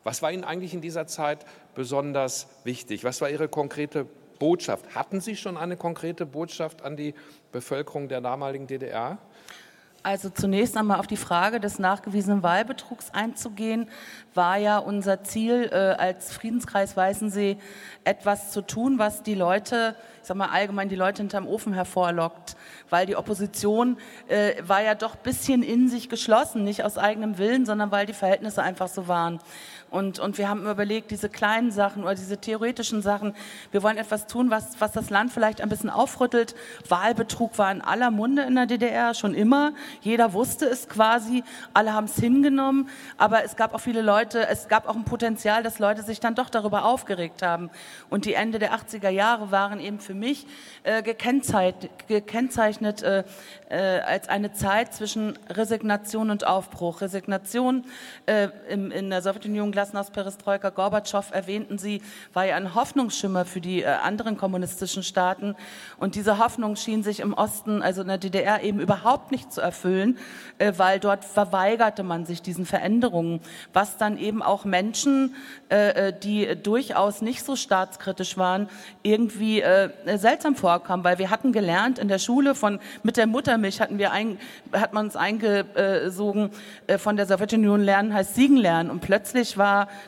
Was 0.04 0.20
war 0.20 0.30
Ihnen 0.30 0.44
eigentlich 0.44 0.74
in 0.74 0.82
dieser 0.82 1.06
Zeit 1.06 1.46
besonders 1.74 2.46
wichtig? 2.62 3.04
Was 3.04 3.20
war 3.20 3.30
Ihre 3.30 3.48
konkrete 3.48 4.06
Botschaft? 4.38 4.94
Hatten 4.94 5.20
Sie 5.20 5.34
schon 5.34 5.56
eine 5.56 5.76
konkrete 5.76 6.26
Botschaft 6.26 6.82
an 6.82 6.96
die 6.96 7.14
Bevölkerung 7.52 8.08
der 8.08 8.20
damaligen 8.20 8.66
DDR? 8.66 9.18
Also 10.06 10.28
zunächst 10.28 10.76
einmal 10.76 11.00
auf 11.00 11.06
die 11.06 11.16
Frage 11.16 11.60
des 11.60 11.78
nachgewiesenen 11.78 12.42
Wahlbetrugs 12.42 13.08
einzugehen, 13.14 13.88
war 14.34 14.58
ja 14.58 14.76
unser 14.76 15.24
Ziel 15.24 15.70
äh, 15.72 15.76
als 15.76 16.30
Friedenskreis 16.30 16.94
Weißensee 16.94 17.56
etwas 18.04 18.50
zu 18.50 18.60
tun, 18.60 18.98
was 18.98 19.22
die 19.22 19.34
Leute, 19.34 19.96
ich 20.20 20.28
sag 20.28 20.36
mal 20.36 20.50
allgemein 20.50 20.90
die 20.90 20.94
Leute 20.94 21.22
hinterm 21.22 21.48
Ofen 21.48 21.72
hervorlockt, 21.72 22.54
weil 22.90 23.06
die 23.06 23.16
Opposition 23.16 23.96
äh, 24.28 24.52
war 24.60 24.82
ja 24.82 24.94
doch 24.94 25.14
ein 25.14 25.22
bisschen 25.22 25.62
in 25.62 25.88
sich 25.88 26.10
geschlossen, 26.10 26.64
nicht 26.64 26.84
aus 26.84 26.98
eigenem 26.98 27.38
Willen, 27.38 27.64
sondern 27.64 27.90
weil 27.90 28.04
die 28.04 28.12
Verhältnisse 28.12 28.62
einfach 28.62 28.88
so 28.88 29.08
waren. 29.08 29.40
Und, 29.90 30.18
und 30.18 30.38
wir 30.38 30.48
haben 30.48 30.68
überlegt, 30.68 31.10
diese 31.10 31.28
kleinen 31.28 31.70
Sachen 31.70 32.02
oder 32.02 32.14
diese 32.14 32.38
theoretischen 32.38 33.02
Sachen, 33.02 33.34
wir 33.70 33.82
wollen 33.82 33.96
etwas 33.96 34.26
tun, 34.26 34.50
was, 34.50 34.80
was 34.80 34.92
das 34.92 35.10
Land 35.10 35.32
vielleicht 35.32 35.60
ein 35.60 35.68
bisschen 35.68 35.90
aufrüttelt. 35.90 36.54
Wahlbetrug 36.88 37.58
war 37.58 37.70
in 37.70 37.80
aller 37.80 38.10
Munde 38.10 38.42
in 38.42 38.54
der 38.54 38.66
DDR 38.66 39.14
schon 39.14 39.34
immer. 39.34 39.72
Jeder 40.00 40.32
wusste 40.32 40.66
es 40.66 40.88
quasi, 40.88 41.44
alle 41.74 41.92
haben 41.92 42.06
es 42.06 42.16
hingenommen. 42.16 42.88
Aber 43.18 43.44
es 43.44 43.56
gab 43.56 43.74
auch 43.74 43.80
viele 43.80 44.02
Leute, 44.02 44.46
es 44.48 44.68
gab 44.68 44.88
auch 44.88 44.96
ein 44.96 45.04
Potenzial, 45.04 45.62
dass 45.62 45.78
Leute 45.78 46.02
sich 46.02 46.20
dann 46.20 46.34
doch 46.34 46.50
darüber 46.50 46.84
aufgeregt 46.84 47.42
haben. 47.42 47.70
Und 48.10 48.24
die 48.24 48.34
Ende 48.34 48.58
der 48.58 48.74
80er 48.74 49.10
Jahre 49.10 49.50
waren 49.50 49.80
eben 49.80 50.00
für 50.00 50.14
mich 50.14 50.46
äh, 50.82 51.02
gekennzeichnet, 51.02 51.90
gekennzeichnet 52.08 53.02
äh, 53.02 53.24
äh, 53.68 54.00
als 54.00 54.28
eine 54.28 54.52
Zeit 54.52 54.94
zwischen 54.94 55.38
Resignation 55.48 56.30
und 56.30 56.46
Aufbruch. 56.46 57.00
Resignation 57.00 57.84
äh, 58.26 58.48
im, 58.68 58.90
in 58.90 59.10
der 59.10 59.22
Sowjetunion, 59.22 59.72
Glasnost, 59.74 60.12
Perestroika, 60.12 60.70
Gorbatschow 60.70 61.32
erwähnten 61.32 61.78
Sie, 61.78 62.00
war 62.32 62.44
ja 62.44 62.54
ein 62.54 62.76
Hoffnungsschimmer 62.76 63.44
für 63.44 63.60
die 63.60 63.82
äh, 63.82 63.86
anderen 63.86 64.36
kommunistischen 64.36 65.02
Staaten. 65.02 65.56
Und 65.98 66.14
diese 66.14 66.38
Hoffnung 66.38 66.76
schien 66.76 67.02
sich 67.02 67.18
im 67.18 67.34
Osten, 67.34 67.82
also 67.82 68.02
in 68.02 68.06
der 68.06 68.18
DDR, 68.18 68.62
eben 68.62 68.78
überhaupt 68.78 69.32
nicht 69.32 69.52
zu 69.52 69.60
erfüllen, 69.60 70.16
äh, 70.58 70.74
weil 70.76 71.00
dort 71.00 71.24
verweigerte 71.24 72.04
man 72.04 72.24
sich 72.24 72.40
diesen 72.40 72.66
Veränderungen, 72.66 73.40
was 73.72 73.96
dann 73.96 74.16
eben 74.16 74.44
auch 74.44 74.64
Menschen, 74.64 75.34
äh, 75.70 76.08
äh 76.08 76.12
die 76.16 76.54
durchaus 76.54 77.20
nicht 77.20 77.42
so 77.42 77.56
staatskritisch 77.56 78.38
waren, 78.38 78.68
irgendwie 79.02 79.60
äh, 79.60 79.90
seltsam 80.18 80.54
vorkam, 80.54 81.02
weil 81.02 81.18
wir 81.18 81.30
hatten 81.30 81.50
gelernt 81.50 81.98
in 81.98 82.06
der 82.06 82.20
Schule 82.20 82.54
von 82.54 82.78
mit 83.02 83.16
der 83.16 83.26
Muttermilch 83.26 83.80
hatten 83.80 83.98
wir 83.98 84.12
ein, 84.12 84.38
hat 84.72 84.92
man 84.92 85.06
uns 85.06 85.16
eingesogen 85.16 86.50
äh, 86.86 86.96
von 86.96 87.16
der 87.16 87.26
Sowjetunion 87.26 87.80
lernen 87.80 88.14
heißt 88.14 88.36
siegen 88.36 88.56
lernen 88.56 88.88
und 88.88 89.00
plötzlich 89.00 89.58
war 89.58 89.63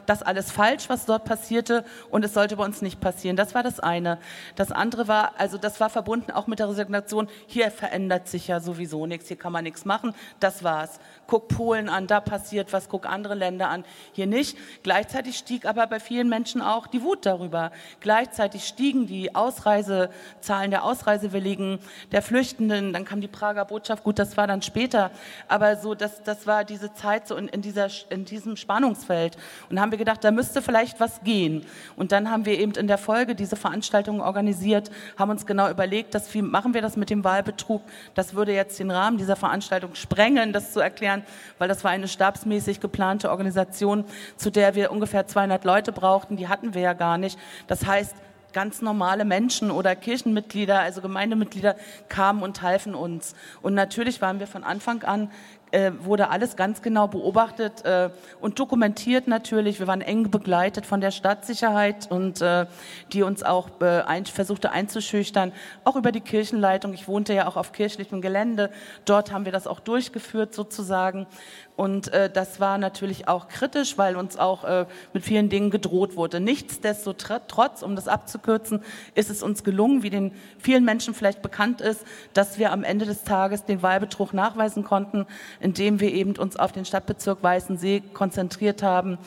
das 0.06 0.22
alles 0.22 0.50
falsch, 0.50 0.88
was 0.88 1.06
dort 1.06 1.24
passierte 1.24 1.84
und 2.10 2.24
es 2.24 2.34
sollte 2.34 2.56
bei 2.56 2.64
uns 2.64 2.82
nicht 2.82 3.00
passieren. 3.00 3.36
Das 3.36 3.54
war 3.54 3.62
das 3.62 3.80
eine. 3.80 4.18
Das 4.54 4.72
andere 4.72 5.08
war, 5.08 5.32
also 5.38 5.58
das 5.58 5.80
war 5.80 5.90
verbunden 5.90 6.30
auch 6.30 6.46
mit 6.46 6.58
der 6.58 6.68
Resignation, 6.68 7.28
hier 7.46 7.70
verändert 7.70 8.28
sich 8.28 8.48
ja 8.48 8.60
sowieso 8.60 9.06
nichts, 9.06 9.28
hier 9.28 9.36
kann 9.36 9.52
man 9.52 9.64
nichts 9.64 9.84
machen, 9.84 10.14
das 10.40 10.62
war's. 10.62 11.00
Guck 11.26 11.48
Polen 11.48 11.88
an, 11.88 12.06
da 12.06 12.20
passiert 12.20 12.72
was, 12.72 12.88
guck 12.88 13.06
andere 13.06 13.34
Länder 13.34 13.68
an, 13.68 13.84
hier 14.12 14.26
nicht. 14.26 14.56
Gleichzeitig 14.82 15.36
stieg 15.36 15.66
aber 15.66 15.86
bei 15.86 16.00
vielen 16.00 16.28
Menschen 16.28 16.62
auch 16.62 16.86
die 16.86 17.02
Wut 17.02 17.26
darüber. 17.26 17.72
Gleichzeitig 18.00 18.66
stiegen 18.66 19.06
die 19.06 19.34
Ausreisezahlen 19.34 20.70
der 20.70 20.84
Ausreisewilligen, 20.84 21.78
der 22.12 22.22
Flüchtenden, 22.22 22.92
dann 22.92 23.04
kam 23.04 23.20
die 23.20 23.28
Prager 23.28 23.64
Botschaft, 23.64 24.04
gut, 24.04 24.18
das 24.18 24.36
war 24.36 24.46
dann 24.46 24.62
später, 24.62 25.10
aber 25.48 25.76
so, 25.76 25.94
das, 25.94 26.22
das 26.22 26.46
war 26.46 26.64
diese 26.64 26.92
Zeit 26.92 27.26
so 27.26 27.36
in, 27.36 27.48
in, 27.48 27.62
dieser, 27.62 27.88
in 28.10 28.24
diesem 28.24 28.56
Spannungsfeld. 28.56 29.36
Und 29.70 29.80
haben 29.80 29.90
wir 29.90 29.98
gedacht, 29.98 30.22
da 30.24 30.30
müsste 30.30 30.62
vielleicht 30.62 31.00
was 31.00 31.22
gehen. 31.22 31.64
Und 31.96 32.12
dann 32.12 32.30
haben 32.30 32.44
wir 32.44 32.58
eben 32.58 32.72
in 32.72 32.86
der 32.86 32.98
Folge 32.98 33.34
diese 33.34 33.56
Veranstaltungen 33.56 34.20
organisiert, 34.20 34.90
haben 35.18 35.30
uns 35.30 35.46
genau 35.46 35.70
überlegt, 35.70 36.14
dass, 36.14 36.32
wie 36.34 36.42
machen 36.42 36.74
wir 36.74 36.82
das 36.82 36.96
mit 36.96 37.10
dem 37.10 37.24
Wahlbetrug? 37.24 37.82
Das 38.14 38.34
würde 38.34 38.52
jetzt 38.52 38.78
den 38.78 38.90
Rahmen 38.90 39.18
dieser 39.18 39.36
Veranstaltung 39.36 39.94
sprengen, 39.94 40.52
das 40.52 40.72
zu 40.72 40.80
erklären, 40.80 41.22
weil 41.58 41.68
das 41.68 41.84
war 41.84 41.90
eine 41.90 42.08
stabsmäßig 42.08 42.80
geplante 42.80 43.30
Organisation, 43.30 44.04
zu 44.36 44.50
der 44.50 44.74
wir 44.74 44.90
ungefähr 44.90 45.26
200 45.26 45.64
Leute 45.64 45.92
brauchten. 45.92 46.36
Die 46.36 46.48
hatten 46.48 46.74
wir 46.74 46.82
ja 46.82 46.92
gar 46.92 47.18
nicht. 47.18 47.38
Das 47.66 47.86
heißt, 47.86 48.14
ganz 48.56 48.80
normale 48.80 49.26
Menschen 49.26 49.70
oder 49.70 49.94
Kirchenmitglieder, 49.94 50.80
also 50.80 51.02
Gemeindemitglieder 51.02 51.76
kamen 52.08 52.42
und 52.42 52.62
halfen 52.62 52.94
uns. 52.94 53.34
Und 53.60 53.74
natürlich 53.74 54.22
waren 54.22 54.40
wir 54.40 54.46
von 54.46 54.64
Anfang 54.64 55.02
an 55.02 55.30
äh, 55.76 55.92
wurde 56.00 56.30
alles 56.30 56.56
ganz 56.56 56.80
genau 56.80 57.06
beobachtet 57.06 57.84
äh, 57.84 58.08
und 58.40 58.58
dokumentiert 58.58 59.28
natürlich. 59.28 59.78
Wir 59.78 59.86
waren 59.86 60.00
eng 60.00 60.30
begleitet 60.30 60.86
von 60.86 61.02
der 61.02 61.10
Stadtsicherheit 61.10 62.10
und 62.10 62.40
äh, 62.40 62.64
die 63.12 63.22
uns 63.22 63.42
auch 63.42 63.68
äh, 63.82 64.00
ein, 64.02 64.24
versuchte 64.24 64.72
einzuschüchtern, 64.72 65.52
auch 65.84 65.96
über 65.96 66.12
die 66.12 66.22
Kirchenleitung. 66.22 66.94
Ich 66.94 67.08
wohnte 67.08 67.34
ja 67.34 67.46
auch 67.46 67.58
auf 67.58 67.72
kirchlichem 67.72 68.22
Gelände. 68.22 68.70
Dort 69.04 69.32
haben 69.32 69.44
wir 69.44 69.52
das 69.52 69.66
auch 69.66 69.80
durchgeführt 69.80 70.54
sozusagen. 70.54 71.26
Und 71.76 72.10
äh, 72.14 72.30
das 72.30 72.58
war 72.58 72.78
natürlich 72.78 73.28
auch 73.28 73.48
kritisch, 73.48 73.98
weil 73.98 74.16
uns 74.16 74.38
auch 74.38 74.64
äh, 74.64 74.86
mit 75.12 75.24
vielen 75.24 75.50
Dingen 75.50 75.70
gedroht 75.70 76.16
wurde. 76.16 76.40
Nichtsdestotrotz, 76.40 77.82
um 77.82 77.94
das 77.96 78.08
abzukürzen, 78.08 78.82
ist 79.14 79.28
es 79.28 79.42
uns 79.42 79.62
gelungen, 79.62 80.02
wie 80.02 80.08
den 80.08 80.32
vielen 80.58 80.86
Menschen 80.86 81.12
vielleicht 81.12 81.42
bekannt 81.42 81.82
ist, 81.82 82.04
dass 82.32 82.58
wir 82.58 82.72
am 82.72 82.82
Ende 82.82 83.04
des 83.04 83.24
Tages 83.24 83.66
den 83.66 83.82
Wahlbetrug 83.82 84.32
nachweisen 84.32 84.84
konnten, 84.84 85.26
indem 85.60 86.00
wir 86.00 86.12
eben 86.14 86.34
uns 86.36 86.56
auf 86.56 86.72
den 86.72 86.86
Stadtbezirk 86.86 87.42
Weißensee 87.42 88.02
konzentriert 88.14 88.82
haben 88.82 89.18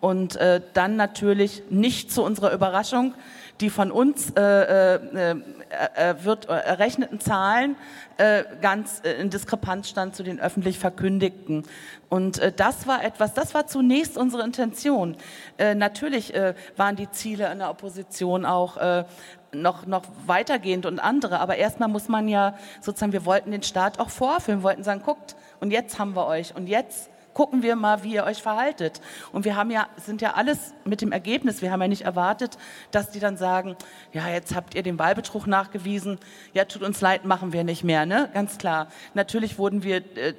und 0.00 0.36
äh, 0.36 0.60
dann 0.74 0.94
natürlich 0.94 1.64
nicht 1.70 2.12
zu 2.12 2.22
unserer 2.22 2.52
Überraschung 2.52 3.14
die 3.60 3.70
von 3.70 3.90
uns 3.90 4.30
äh, 4.36 4.40
äh, 4.42 5.34
äh, 5.70 6.14
wird, 6.24 6.46
errechneten 6.46 7.20
Zahlen 7.20 7.76
äh, 8.18 8.44
ganz 8.60 9.00
äh, 9.04 9.12
in 9.20 9.30
Diskrepanz 9.30 9.88
stand 9.88 10.14
zu 10.14 10.22
den 10.22 10.40
öffentlich 10.40 10.78
verkündigten. 10.78 11.64
Und 12.08 12.38
äh, 12.38 12.52
das 12.52 12.86
war 12.86 13.04
etwas, 13.04 13.34
das 13.34 13.54
war 13.54 13.66
zunächst 13.66 14.16
unsere 14.16 14.44
Intention. 14.44 15.16
Äh, 15.58 15.74
natürlich 15.74 16.34
äh, 16.34 16.54
waren 16.76 16.96
die 16.96 17.10
Ziele 17.10 17.50
in 17.50 17.58
der 17.58 17.70
Opposition 17.70 18.44
auch 18.44 18.76
äh, 18.76 19.04
noch, 19.52 19.86
noch 19.86 20.04
weitergehend 20.26 20.86
und 20.86 20.98
andere. 20.98 21.40
Aber 21.40 21.56
erstmal 21.56 21.88
muss 21.88 22.08
man 22.08 22.28
ja 22.28 22.54
sozusagen, 22.80 23.12
wir 23.12 23.24
wollten 23.24 23.50
den 23.50 23.62
Staat 23.62 23.98
auch 23.98 24.10
vorführen, 24.10 24.62
wollten 24.62 24.84
sagen, 24.84 25.02
guckt, 25.04 25.36
und 25.60 25.70
jetzt 25.70 25.98
haben 25.98 26.14
wir 26.14 26.26
euch 26.26 26.54
und 26.54 26.66
jetzt 26.66 27.10
gucken 27.36 27.62
wir 27.62 27.76
mal, 27.76 28.02
wie 28.02 28.14
ihr 28.14 28.24
euch 28.24 28.40
verhaltet. 28.42 29.02
Und 29.30 29.44
wir 29.44 29.56
haben 29.56 29.70
ja, 29.70 29.88
sind 30.02 30.22
ja 30.22 30.32
alles 30.32 30.72
mit 30.86 31.02
dem 31.02 31.12
Ergebnis. 31.12 31.60
Wir 31.60 31.70
haben 31.70 31.82
ja 31.82 31.88
nicht 31.88 32.00
erwartet, 32.00 32.56
dass 32.92 33.10
die 33.10 33.20
dann 33.20 33.36
sagen, 33.36 33.76
ja, 34.14 34.26
jetzt 34.30 34.54
habt 34.54 34.74
ihr 34.74 34.82
den 34.82 34.98
Wahlbetrug 34.98 35.46
nachgewiesen. 35.46 36.18
Ja, 36.54 36.64
tut 36.64 36.82
uns 36.82 37.02
leid, 37.02 37.26
machen 37.26 37.52
wir 37.52 37.62
nicht 37.62 37.84
mehr, 37.84 38.06
ne? 38.06 38.30
Ganz 38.32 38.56
klar. 38.56 38.88
Natürlich 39.12 39.58
wurden 39.58 39.82
wir 39.82 39.96
äh, 39.96 40.32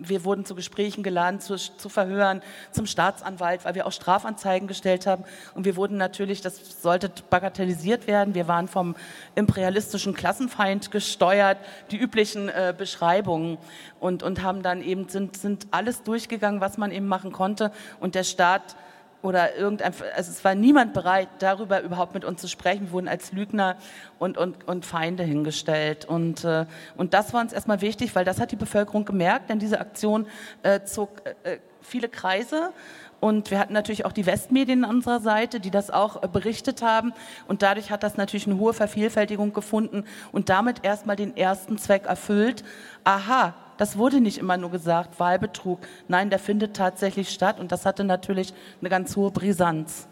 wir 0.00 0.24
wurden 0.24 0.44
zu 0.44 0.54
Gesprächen 0.54 1.02
geladen, 1.02 1.40
zu, 1.40 1.56
zu 1.56 1.88
Verhören, 1.88 2.42
zum 2.72 2.86
Staatsanwalt, 2.86 3.64
weil 3.64 3.74
wir 3.74 3.86
auch 3.86 3.92
Strafanzeigen 3.92 4.68
gestellt 4.68 5.06
haben. 5.06 5.24
Und 5.54 5.64
wir 5.64 5.76
wurden 5.76 5.96
natürlich, 5.96 6.40
das 6.40 6.82
sollte 6.82 7.10
bagatellisiert 7.30 8.06
werden, 8.06 8.34
wir 8.34 8.48
waren 8.48 8.68
vom 8.68 8.96
imperialistischen 9.34 10.14
Klassenfeind 10.14 10.90
gesteuert, 10.90 11.58
die 11.90 11.98
üblichen 11.98 12.48
äh, 12.48 12.74
Beschreibungen 12.76 13.58
und, 13.98 14.22
und 14.22 14.42
haben 14.42 14.62
dann 14.62 14.82
eben, 14.82 15.08
sind, 15.08 15.36
sind 15.36 15.66
alles 15.70 16.02
durchgegangen, 16.02 16.60
was 16.60 16.78
man 16.78 16.92
eben 16.92 17.06
machen 17.06 17.32
konnte. 17.32 17.72
Und 18.00 18.14
der 18.14 18.24
Staat 18.24 18.76
oder 19.22 19.56
irgendein, 19.56 19.92
also 20.14 20.30
es 20.30 20.44
war 20.44 20.54
niemand 20.54 20.94
bereit, 20.94 21.28
darüber 21.40 21.82
überhaupt 21.82 22.14
mit 22.14 22.24
uns 22.24 22.40
zu 22.40 22.48
sprechen. 22.48 22.86
Wir 22.86 22.92
wurden 22.92 23.08
als 23.08 23.32
Lügner 23.32 23.76
und, 24.18 24.38
und, 24.38 24.66
und 24.66 24.86
Feinde 24.86 25.22
hingestellt. 25.22 26.04
Und, 26.04 26.44
äh, 26.44 26.66
und 26.96 27.14
das 27.14 27.32
war 27.32 27.40
uns 27.40 27.52
erstmal 27.52 27.80
wichtig, 27.80 28.14
weil 28.14 28.24
das 28.24 28.40
hat 28.40 28.52
die 28.52 28.56
Bevölkerung 28.56 29.04
gemerkt, 29.04 29.50
denn 29.50 29.58
diese 29.58 29.80
Aktion 29.80 30.26
äh, 30.62 30.80
zog 30.84 31.22
äh, 31.44 31.58
viele 31.82 32.08
Kreise. 32.08 32.72
Und 33.20 33.50
wir 33.50 33.58
hatten 33.58 33.74
natürlich 33.74 34.06
auch 34.06 34.12
die 34.12 34.24
Westmedien 34.24 34.84
an 34.84 34.96
unserer 34.96 35.20
Seite, 35.20 35.60
die 35.60 35.70
das 35.70 35.90
auch 35.90 36.22
äh, 36.22 36.28
berichtet 36.28 36.82
haben. 36.82 37.12
Und 37.46 37.62
dadurch 37.62 37.90
hat 37.90 38.02
das 38.02 38.16
natürlich 38.16 38.46
eine 38.46 38.58
hohe 38.58 38.72
Vervielfältigung 38.72 39.52
gefunden 39.52 40.04
und 40.32 40.48
damit 40.48 40.84
erstmal 40.84 41.16
den 41.16 41.36
ersten 41.36 41.76
Zweck 41.76 42.06
erfüllt. 42.06 42.64
Aha, 43.04 43.54
das 43.80 43.96
wurde 43.96 44.20
nicht 44.20 44.36
immer 44.36 44.58
nur 44.58 44.70
gesagt, 44.70 45.18
Wahlbetrug. 45.18 45.80
Nein, 46.06 46.28
der 46.28 46.38
findet 46.38 46.76
tatsächlich 46.76 47.30
statt 47.30 47.58
und 47.58 47.72
das 47.72 47.86
hatte 47.86 48.04
natürlich 48.04 48.52
eine 48.80 48.90
ganz 48.90 49.16
hohe 49.16 49.30
Brisanz. 49.30 50.06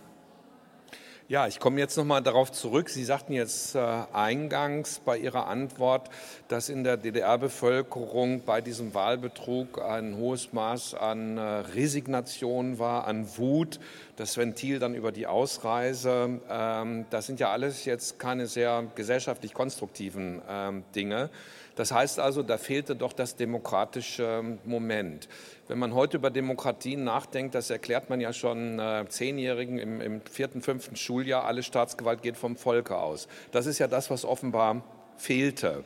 Ja, 1.28 1.46
ich 1.46 1.60
komme 1.60 1.78
jetzt 1.78 1.94
nochmal 1.98 2.22
darauf 2.22 2.50
zurück. 2.50 2.88
Sie 2.88 3.04
sagten 3.04 3.34
jetzt 3.34 3.74
äh, 3.74 3.80
eingangs 4.14 5.02
bei 5.04 5.18
Ihrer 5.18 5.46
Antwort, 5.48 6.08
dass 6.48 6.70
in 6.70 6.82
der 6.82 6.96
DDR-Bevölkerung 6.96 8.44
bei 8.46 8.62
diesem 8.62 8.94
Wahlbetrug 8.94 9.82
ein 9.82 10.16
hohes 10.16 10.54
Maß 10.54 10.94
an 10.94 11.36
äh, 11.36 11.42
Resignation 11.42 12.78
war, 12.78 13.06
an 13.06 13.28
Wut, 13.36 13.80
das 14.16 14.38
Ventil 14.38 14.78
dann 14.78 14.94
über 14.94 15.12
die 15.12 15.26
Ausreise. 15.26 16.40
Ähm, 16.48 17.04
das 17.10 17.26
sind 17.26 17.38
ja 17.38 17.50
alles 17.50 17.84
jetzt 17.84 18.18
keine 18.18 18.46
sehr 18.46 18.86
gesellschaftlich 18.94 19.52
konstruktiven 19.52 20.40
ähm, 20.48 20.84
Dinge. 20.94 21.28
Das 21.78 21.92
heißt 21.92 22.18
also, 22.18 22.42
da 22.42 22.58
fehlte 22.58 22.96
doch 22.96 23.12
das 23.12 23.36
demokratische 23.36 24.42
Moment. 24.64 25.28
Wenn 25.68 25.78
man 25.78 25.94
heute 25.94 26.16
über 26.16 26.28
Demokratien 26.28 27.04
nachdenkt, 27.04 27.54
das 27.54 27.70
erklärt 27.70 28.10
man 28.10 28.20
ja 28.20 28.32
schon 28.32 28.80
äh, 28.80 29.04
Zehnjährigen 29.08 29.78
im, 29.78 30.00
im 30.00 30.20
vierten, 30.22 30.60
fünften 30.60 30.96
Schuljahr, 30.96 31.44
alle 31.44 31.62
Staatsgewalt 31.62 32.20
geht 32.20 32.36
vom 32.36 32.56
Volke 32.56 32.96
aus. 32.98 33.28
Das 33.52 33.66
ist 33.66 33.78
ja 33.78 33.86
das, 33.86 34.10
was 34.10 34.24
offenbar 34.24 34.82
fehlte. 35.18 35.84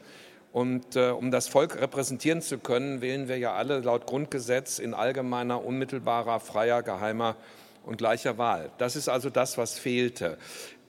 Und 0.51 0.97
äh, 0.97 1.11
um 1.11 1.31
das 1.31 1.49
Volk 1.49 1.79
repräsentieren 1.79 2.41
zu 2.41 2.57
können, 2.57 3.03
wählen 3.03 3.29
wir 3.29 3.37
ja 3.37 3.53
alle 3.53 3.81
laut 3.81 4.07
Grundgesetz 4.07 4.79
in 4.79 4.95
allgemeiner, 4.95 5.63
unmittelbarer, 5.63 6.41
freier, 6.41 6.83
geheimer 6.83 7.37
und 7.85 7.99
gleicher 7.99 8.39
Wahl. 8.39 8.71
Das 8.79 8.97
ist 8.97 9.11
also 9.11 9.29
das, 9.29 9.59
was 9.59 9.79
fehlte. 9.79 10.39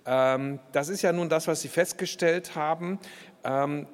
Ähm, 0.06 0.60
das 0.72 0.88
ist 0.88 1.02
ja 1.02 1.12
nun 1.12 1.28
das, 1.28 1.50
was 1.50 1.60
Sie 1.60 1.68
festgestellt 1.68 2.56
haben. 2.56 3.00
Ähm, 3.44 3.86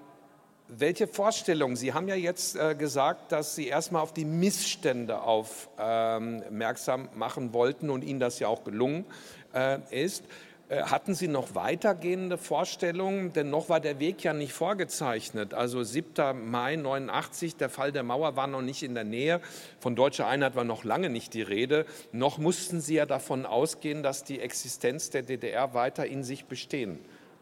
welche 0.70 1.08
Vorstellungen? 1.08 1.76
Sie 1.76 1.94
haben 1.94 2.08
ja 2.08 2.16
jetzt 2.16 2.56
äh, 2.56 2.76
gesagt, 2.76 3.32
dass 3.32 3.56
Sie 3.56 3.68
erstmal 3.68 4.04
auf 4.04 4.14
die 4.14 4.26
Missstände 4.26 5.22
aufmerksam 5.22 7.02
ähm, 7.02 7.20
machen 7.20 7.54
wollten 7.54 7.90
und 7.90 8.04
Ihnen 8.04 8.20
das 8.20 8.40
ja 8.40 8.48
auch 8.48 8.64
gelungen 8.64 9.06
äh, 9.54 9.80
ist. 9.90 10.24
Äh, 10.70 10.84
hatten 10.84 11.16
Sie 11.16 11.28
noch 11.28 11.56
weitergehende 11.56 12.38
Vorstellungen? 12.38 13.34
Denn 13.34 13.50
noch 13.50 13.70
war 13.70 13.80
der 13.80 14.00
Weg 14.00 14.24
ja 14.24 14.34
nicht 14.34 14.54
vorgezeichnet. 14.54 15.56
Also 15.56 15.82
7. 15.84 16.50
Mai 16.52 16.76
89, 16.76 17.56
der 17.56 17.70
Fall 17.70 17.92
der 17.92 18.04
Mauer 18.04 18.36
war 18.36 18.46
noch 18.46 18.62
nicht 18.62 18.84
in 18.84 18.94
der 18.94 19.06
Nähe. 19.06 19.42
Von 19.80 19.96
deutscher 19.96 20.28
Einheit 20.28 20.56
war 20.56 20.66
noch 20.66 20.84
lange 20.84 21.10
nicht 21.10 21.34
die 21.34 21.42
Rede. 21.42 21.88
Noch 22.12 22.38
mussten 22.38 22.80
Sie 22.80 22.94
ja 22.94 23.08
davon 23.08 23.48
ausgehen, 23.48 24.04
dass 24.04 24.24
die 24.24 24.40
Existenz 24.40 25.10
der 25.10 25.24
DDR 25.24 25.74
weiter 25.74 26.06
in 26.06 26.24
sich 26.24 26.46
bestehen 26.46 27.00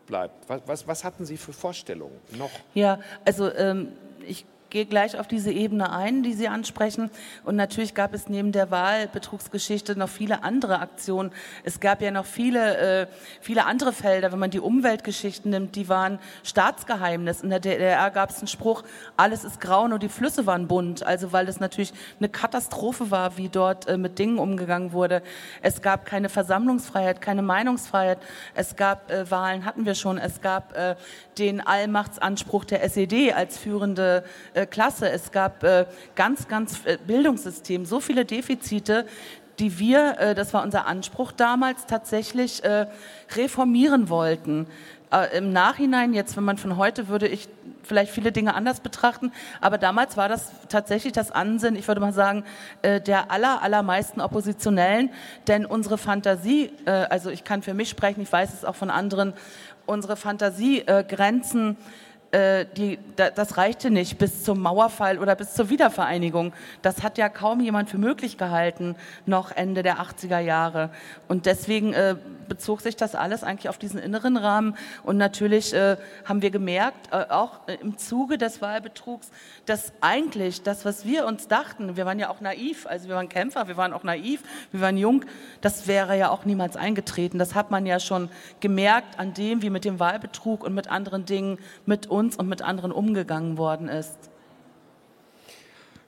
bleibt. 0.08 0.50
Was, 0.50 0.62
was, 0.66 0.88
was 0.88 1.04
hatten 1.04 1.26
Sie 1.26 1.38
für 1.38 1.54
Vorstellungen 1.54 2.20
noch? 2.38 2.50
Ja, 2.74 3.00
also 3.26 3.54
ähm, 3.54 3.90
ich 4.26 4.46
gehe 4.78 4.86
gleich 4.86 5.18
auf 5.18 5.28
diese 5.28 5.52
Ebene 5.52 5.92
ein, 5.92 6.22
die 6.22 6.34
Sie 6.34 6.48
ansprechen. 6.48 7.10
Und 7.44 7.56
natürlich 7.56 7.96
gab 7.96 8.14
es 8.14 8.30
neben 8.30 8.52
der 8.52 8.70
Wahlbetrugsgeschichte 8.70 9.98
noch 9.98 10.08
viele 10.08 10.44
andere 10.44 10.82
Aktionen. 10.82 11.32
Es 11.64 11.80
gab 11.80 12.00
ja 12.00 12.12
noch 12.12 12.28
viele, 12.28 12.78
äh, 12.78 13.08
viele 13.42 13.66
andere 13.66 13.92
Felder. 13.92 14.32
Wenn 14.32 14.38
man 14.38 14.52
die 14.52 14.60
Umweltgeschichten 14.60 15.50
nimmt, 15.50 15.76
die 15.76 15.90
waren 15.90 16.20
Staatsgeheimnis. 16.44 17.42
In 17.42 17.50
der 17.50 17.60
DDR 17.60 18.12
gab 18.12 18.30
es 18.30 18.38
einen 18.38 18.48
Spruch, 18.48 18.84
alles 19.16 19.44
ist 19.44 19.60
grau, 19.60 19.88
nur 19.88 19.98
die 19.98 20.10
Flüsse 20.10 20.46
waren 20.46 20.68
bunt. 20.68 21.02
Also 21.02 21.32
weil 21.32 21.50
es 21.50 21.60
natürlich 21.60 21.92
eine 22.20 22.30
Katastrophe 22.30 23.10
war, 23.10 23.36
wie 23.38 23.50
dort 23.50 23.88
äh, 23.88 23.98
mit 23.98 24.20
Dingen 24.20 24.38
umgegangen 24.38 24.92
wurde. 24.92 25.24
Es 25.64 25.82
gab 25.82 26.06
keine 26.06 26.30
Versammlungsfreiheit, 26.30 27.20
keine 27.20 27.42
Meinungsfreiheit. 27.42 28.20
Es 28.54 28.76
gab 28.76 29.10
äh, 29.10 29.32
Wahlen, 29.32 29.66
hatten 29.66 29.88
wir 29.88 29.96
schon. 29.96 30.20
Es 30.20 30.40
gab 30.40 30.78
äh, 30.78 30.96
den 31.40 31.62
Allmachtsanspruch 31.62 32.64
der 32.64 32.84
SED 32.84 33.34
als 33.34 33.58
führende 33.58 34.24
äh, 34.54 34.67
Klasse. 34.68 35.10
Es 35.10 35.32
gab 35.32 35.64
äh, 35.64 35.86
ganz, 36.16 36.48
ganz 36.48 36.86
äh, 36.86 36.98
Bildungssystem, 37.06 37.86
so 37.86 38.00
viele 38.00 38.26
Defizite, 38.26 39.06
die 39.60 39.80
wir, 39.80 40.20
äh, 40.20 40.36
das 40.36 40.54
war 40.54 40.64
unser 40.64 40.86
Anspruch 40.86 41.32
damals, 41.32 41.86
tatsächlich 41.86 42.62
reformieren 43.36 44.10
wollten. 44.10 44.68
Im 45.34 45.54
Nachhinein, 45.54 46.14
jetzt, 46.14 46.36
wenn 46.36 46.44
man 46.44 46.58
von 46.58 46.76
heute, 46.76 47.08
würde 47.08 47.30
ich 47.30 47.48
vielleicht 47.82 48.12
viele 48.12 48.34
Dinge 48.34 48.54
anders 48.56 48.82
betrachten, 48.82 49.32
aber 49.62 49.78
damals 49.78 50.18
war 50.18 50.28
das 50.28 50.52
tatsächlich 50.68 51.14
das 51.14 51.32
Ansinnen, 51.32 51.80
ich 51.80 51.88
würde 51.88 52.02
mal 52.02 52.12
sagen, 52.12 52.44
der 52.84 53.32
aller, 53.32 53.62
allermeisten 53.62 54.20
Oppositionellen, 54.20 55.10
denn 55.48 55.66
unsere 55.66 55.98
Fantasie, 55.98 56.72
also 56.86 57.30
ich 57.30 57.46
kann 57.46 57.62
für 57.62 57.74
mich 57.74 57.88
sprechen, 57.88 58.20
ich 58.20 58.32
weiß 58.32 58.54
es 58.54 58.66
auch 58.66 58.76
von 58.76 58.90
anderen, 58.90 59.34
unsere 59.88 60.18
Fantasiegrenzen 60.18 61.72
äh, 61.72 61.76
die, 62.78 63.00
das 63.16 63.58
reichte 63.58 63.90
nicht 63.90 64.18
bis 64.18 64.44
zum 64.44 64.62
Mauerfall 64.62 65.20
oder 65.20 65.36
bis 65.36 65.54
zur 65.54 65.70
Wiedervereinigung. 65.70 66.54
Das 66.82 67.04
hat 67.04 67.18
ja 67.18 67.30
kaum 67.30 67.62
jemand 67.62 67.90
für 67.90 67.98
möglich 67.98 68.38
gehalten, 68.38 68.96
noch 69.26 69.52
Ende 69.52 69.84
der 69.84 69.98
80er 69.98 70.40
Jahre. 70.40 70.90
Und 71.28 71.46
deswegen 71.46 71.94
äh, 71.94 72.16
bezog 72.48 72.82
sich 72.82 72.96
das 72.96 73.16
alles 73.16 73.44
eigentlich 73.44 73.70
auf 73.70 73.78
diesen 73.78 74.00
inneren 74.00 74.38
Rahmen. 74.38 74.76
Und 75.04 75.18
natürlich 75.18 75.74
äh, 75.74 75.98
haben 76.26 76.42
wir 76.42 76.52
gemerkt, 76.52 77.10
äh, 77.12 77.26
auch 77.30 77.68
äh, 77.68 77.76
im 77.76 77.98
Zuge 77.98 78.38
des 78.38 78.62
Wahlbetrugs, 78.62 79.32
dass 79.66 79.94
eigentlich 80.02 80.64
das, 80.64 80.86
was 80.86 81.06
wir 81.06 81.26
uns 81.26 81.48
dachten, 81.48 81.98
wir 81.98 82.06
waren 82.06 82.20
ja 82.20 82.30
auch 82.30 82.42
naiv, 82.42 82.88
also 82.88 83.08
wir 83.08 83.16
waren 83.16 83.30
Kämpfer, 83.30 83.68
wir 83.68 83.78
waren 83.78 83.94
auch 83.94 84.04
naiv, 84.04 84.44
wir 84.72 84.82
waren 84.82 84.98
jung, 84.98 85.26
das 85.62 85.88
wäre 85.88 86.18
ja 86.18 86.30
auch 86.30 86.46
niemals 86.46 86.76
eingetreten. 86.76 87.40
Das 87.40 87.56
hat 87.56 87.72
man 87.72 87.86
ja 87.86 88.00
schon 88.00 88.30
gemerkt 88.60 89.20
an 89.20 89.34
dem, 89.34 89.62
wie 89.62 89.70
mit 89.70 89.86
dem 89.86 90.00
Wahlbetrug 90.00 90.64
und 90.64 90.74
mit 90.74 90.90
anderen 90.90 91.26
Dingen 91.26 91.60
mit 91.86 92.08
uns 92.08 92.36
und 92.36 92.48
mit 92.48 92.62
anderen 92.62 92.92
umgegangen 92.92 93.58
worden 93.58 93.90
ist. 93.90 94.30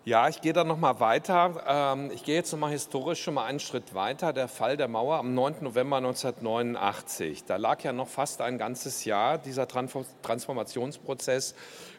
Ja, 0.05 0.29
ich 0.29 0.39
gehe 0.39 0.53
da 0.53 0.63
noch 0.63 0.77
mal 0.77 1.01
weiter. 1.01 1.61
Ähm, 1.67 2.09
ich 2.13 2.23
gehe 2.23 2.35
jetzt 2.35 2.53
noch 2.53 2.59
mal 2.59 2.71
historisch 2.71 3.21
schon 3.21 3.33
mal 3.33 3.43
einen 3.43 3.59
Schritt 3.59 3.93
weiter. 3.93 4.31
Der 4.31 4.47
Fall 4.47 4.77
der 4.77 4.87
Mauer 4.87 5.17
am 5.17 5.33
9. 5.33 5.55
November 5.59 5.97
1989. 5.97 7.43
Da 7.43 7.57
lag 7.57 7.83
ja 7.83 7.91
noch 7.91 8.07
fast 8.07 8.39
ein 8.39 8.57
ganzes 8.57 9.03
Jahr 9.03 9.37
dieser 9.37 9.67
Transformationsprozess, 9.67 11.53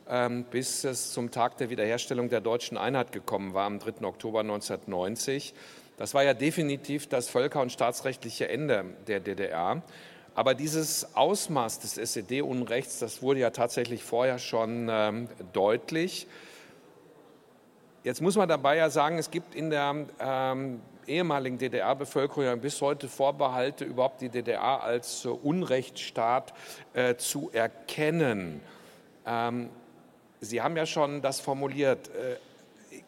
ähm, 0.09 0.45
bis 0.51 0.85
es 0.85 1.13
zum 1.13 1.31
Tag 1.31 1.59
der 1.59 1.69
Wiederherstellung 1.69 2.31
der 2.31 2.41
deutschen 2.41 2.79
Einheit 2.79 3.13
gekommen 3.13 3.53
war, 3.53 3.67
am 3.67 3.79
3. 3.79 4.07
Oktober 4.07 4.41
1990. 4.41 5.53
Das 5.99 6.15
war 6.15 6.25
ja 6.25 6.33
definitiv 6.33 7.07
das 7.07 7.29
völker- 7.29 7.61
und 7.61 7.71
staatsrechtliche 7.71 8.49
Ende 8.49 8.87
der 9.09 9.21
DDR. 9.21 9.83
Aber 10.35 10.55
dieses 10.55 11.15
Ausmaß 11.15 11.81
des 11.81 11.99
SED-Unrechts, 11.99 12.99
das 12.99 13.21
wurde 13.21 13.41
ja 13.41 13.51
tatsächlich 13.51 14.03
vorher 14.03 14.39
schon 14.39 14.89
ähm, 14.91 15.29
deutlich. 15.53 16.27
Jetzt 18.03 18.23
muss 18.23 18.35
man 18.35 18.49
dabei 18.49 18.79
ja 18.79 18.89
sagen, 18.89 19.19
es 19.19 19.31
gibt 19.31 19.55
in 19.55 19.69
der 19.69 20.07
ähm, 20.19 20.81
ehemaligen 21.07 21.59
DDR-Bevölkerung 21.59 22.45
ja 22.45 22.57
bis 22.57 22.81
heute 22.81 23.09
Vorbehalte, 23.09 23.85
überhaupt 23.85 24.23
die 24.23 24.31
DDR 24.31 24.83
als 24.83 25.27
äh, 25.27 25.29
Unrechtsstaat 25.29 26.55
äh, 26.95 27.17
zu 27.17 27.51
erkennen. 27.53 28.63
Ähm, 29.27 29.69
Sie 30.41 30.63
haben 30.63 30.79
ja 30.79 30.87
schon 30.87 31.21
das 31.21 31.41
formuliert. 31.41 32.09
Äh, 32.09 32.37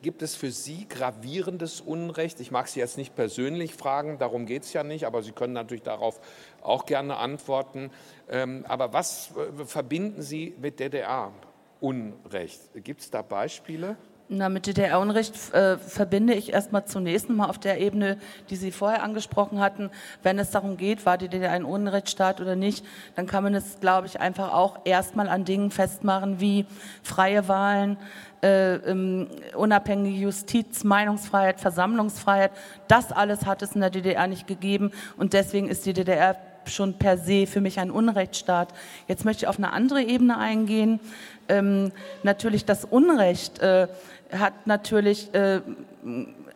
gibt 0.03 0.21
es 0.21 0.37
für 0.37 0.51
Sie 0.51 0.87
gravierendes 0.87 1.81
Unrecht? 1.81 2.39
Ich 2.41 2.51
mag 2.51 2.69
Sie 2.69 2.81
jetzt 2.81 2.99
nicht 2.99 3.17
persönlich 3.17 3.73
fragen, 3.73 4.19
darum 4.19 4.45
geht 4.45 4.65
es 4.65 4.75
ja 4.75 4.85
nicht, 4.85 5.07
aber 5.07 5.23
Sie 5.23 5.33
können 5.33 5.55
natürlich 5.55 5.85
darauf 5.85 6.21
auch 6.61 6.85
gerne 6.85 7.17
antworten. 7.17 7.91
Ähm, 8.29 8.67
aber 8.69 8.93
was 8.93 9.31
äh, 9.31 9.65
verbinden 9.65 10.21
Sie 10.21 10.55
mit 10.61 10.81
DDR-Unrecht? 10.81 12.61
Gibt 12.85 13.01
es 13.01 13.11
da 13.11 13.23
Beispiele? 13.23 13.97
Na, 14.35 14.49
mit 14.49 14.67
DDR-Unrecht 14.67 15.53
äh, 15.53 15.77
verbinde 15.77 16.33
ich 16.33 16.55
erstmal 16.55 16.87
zunächst 16.87 17.29
mal 17.29 17.51
auf 17.51 17.59
der 17.59 17.79
Ebene, 17.81 18.17
die 18.49 18.57
Sie 18.57 18.73
vorher 18.73 19.03
angesprochen 19.03 19.61
hatten. 19.61 19.91
Wenn 20.23 20.39
es 20.39 20.51
darum 20.51 20.79
geht, 20.79 21.05
war 21.05 21.19
die 21.19 21.29
DDR 21.29 21.51
ein 21.51 21.67
Unrechtsstaat 21.67 22.41
oder 22.41 22.57
nicht, 22.57 22.83
dann 23.15 23.27
kann 23.27 23.45
man 23.45 23.55
es, 23.55 23.79
glaube 23.81 24.07
ich, 24.07 24.21
einfach 24.21 24.55
auch 24.55 24.79
erstmal 24.87 25.29
an 25.29 25.45
Dingen 25.45 25.71
festmachen 25.71 26.41
wie 26.41 26.65
freie 27.03 27.47
Wahlen, 27.47 27.99
äh, 28.43 28.77
ähm, 28.77 29.29
unabhängige 29.55 30.17
Justiz, 30.17 30.83
Meinungsfreiheit, 30.83 31.61
Versammlungsfreiheit. 31.61 32.53
Das 32.89 33.13
alles 33.13 33.45
hat 33.45 33.61
es 33.61 33.73
in 33.73 33.83
der 33.83 33.91
DDR 33.91 34.29
nicht 34.29 34.47
gegeben 34.47 34.93
und 35.19 35.35
deswegen 35.35 35.69
ist 35.69 35.85
die 35.85 35.93
DDR 35.93 36.39
schon 36.69 36.95
per 36.95 37.19
se 37.19 37.47
für 37.47 37.61
mich 37.61 37.81
ein 37.81 37.91
Unrechtsstaat. 37.91 38.69
Jetzt 39.09 39.25
möchte 39.25 39.45
ich 39.45 39.49
auf 39.49 39.59
eine 39.59 39.73
andere 39.73 40.03
Ebene 40.03 40.39
eingehen. 40.39 41.01
Ähm, 41.49 41.93
natürlich 42.23 42.65
das 42.65 42.85
Unrecht 42.85 43.59
äh, 43.59 43.89
hat 44.33 44.67
natürlich 44.67 45.33
äh, 45.35 45.61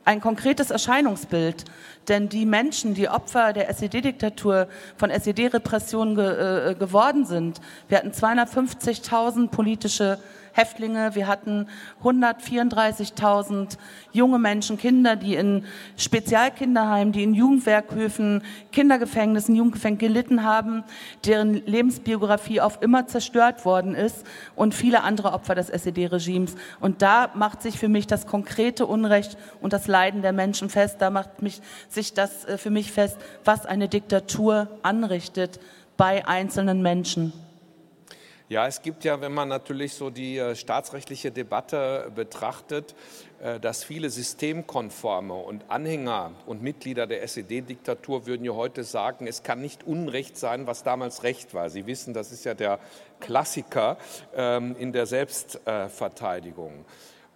ein 0.05 0.21
konkretes 0.21 0.71
Erscheinungsbild. 0.71 1.65
Denn 2.09 2.29
die 2.29 2.47
Menschen, 2.47 2.95
die 2.95 3.09
Opfer 3.09 3.53
der 3.53 3.69
SED-Diktatur 3.69 4.69
von 4.97 5.11
SED-Repressionen 5.11 6.15
ge, 6.15 6.71
äh, 6.71 6.75
geworden 6.75 7.27
sind, 7.27 7.61
wir 7.89 7.99
hatten 7.99 8.13
250.000 8.13 9.49
politische 9.49 10.19
Häftlinge. 10.57 11.15
Wir 11.15 11.27
hatten 11.27 11.69
134.000 12.03 13.77
junge 14.13 14.39
Menschen, 14.39 14.79
Kinder, 14.79 15.17
die 15.17 15.35
in 15.35 15.65
Spezialkinderheimen, 15.97 17.13
die 17.13 17.23
in 17.23 17.35
Jugendwerkhöfen, 17.35 18.43
Kindergefängnissen, 18.73 19.55
Jugendgefängnissen 19.55 19.87
gelitten 19.99 20.43
haben, 20.43 20.85
deren 21.25 21.55
Lebensbiografie 21.67 22.61
auf 22.61 22.83
immer 22.83 23.07
zerstört 23.07 23.65
worden 23.65 23.95
ist 23.95 24.27
und 24.55 24.75
viele 24.75 25.03
andere 25.03 25.33
Opfer 25.33 25.55
des 25.55 25.69
SED-Regimes. 25.69 26.55
Und 26.81 27.03
da 27.03 27.31
macht 27.35 27.63
sich 27.63 27.79
für 27.79 27.89
mich 27.89 28.07
das 28.07 28.27
konkrete 28.27 28.87
Unrecht 28.87 29.37
und 29.61 29.73
das 29.73 29.87
Leiden 29.87 30.23
der 30.23 30.33
Menschen 30.33 30.71
fest. 30.71 30.97
Da 31.01 31.11
macht 31.11 31.43
mich, 31.43 31.61
sich 31.89 32.15
das 32.15 32.45
äh, 32.45 32.59
für 32.59 32.71
mich 32.71 32.93
fest, 32.93 33.19
was 33.45 33.67
eine 33.67 33.89
Diktatur 33.89 34.69
anrichtet 34.83 35.61
bei 35.97 36.27
einzelnen 36.27 36.83
Menschen. 36.83 37.33
Ja, 38.49 38.69
es 38.69 38.81
gibt 38.81 39.03
ja, 39.03 39.21
wenn 39.21 39.35
man 39.35 39.49
natürlich 39.49 39.95
so 39.95 40.09
die 40.09 40.39
äh, 40.39 40.55
staatsrechtliche 40.55 41.33
Debatte 41.33 42.13
betrachtet, 42.15 42.95
äh, 43.41 43.59
dass 43.59 43.83
viele 43.83 44.09
Systemkonforme 44.09 45.35
und 45.35 45.69
Anhänger 45.69 46.31
und 46.47 46.63
Mitglieder 46.63 47.09
der 47.09 47.25
SED-Diktatur 47.25 48.25
würden 48.27 48.45
ja 48.45 48.53
heute 48.53 48.85
sagen, 48.85 49.27
es 49.27 49.43
kann 49.43 49.61
nicht 49.61 49.85
Unrecht 49.85 50.39
sein, 50.39 50.69
was 50.69 50.85
damals 50.85 51.25
Recht 51.25 51.55
war. 51.55 51.71
Sie 51.71 51.87
wissen, 51.87 52.15
das 52.15 52.31
ist 52.31 52.45
ja 52.45 52.55
der 52.55 52.79
Klassiker 53.19 53.99
ähm, 54.37 54.77
in 54.79 54.93
der 54.93 55.07
Selbstverteidigung. 55.07 56.73
Ähm, 56.73 56.85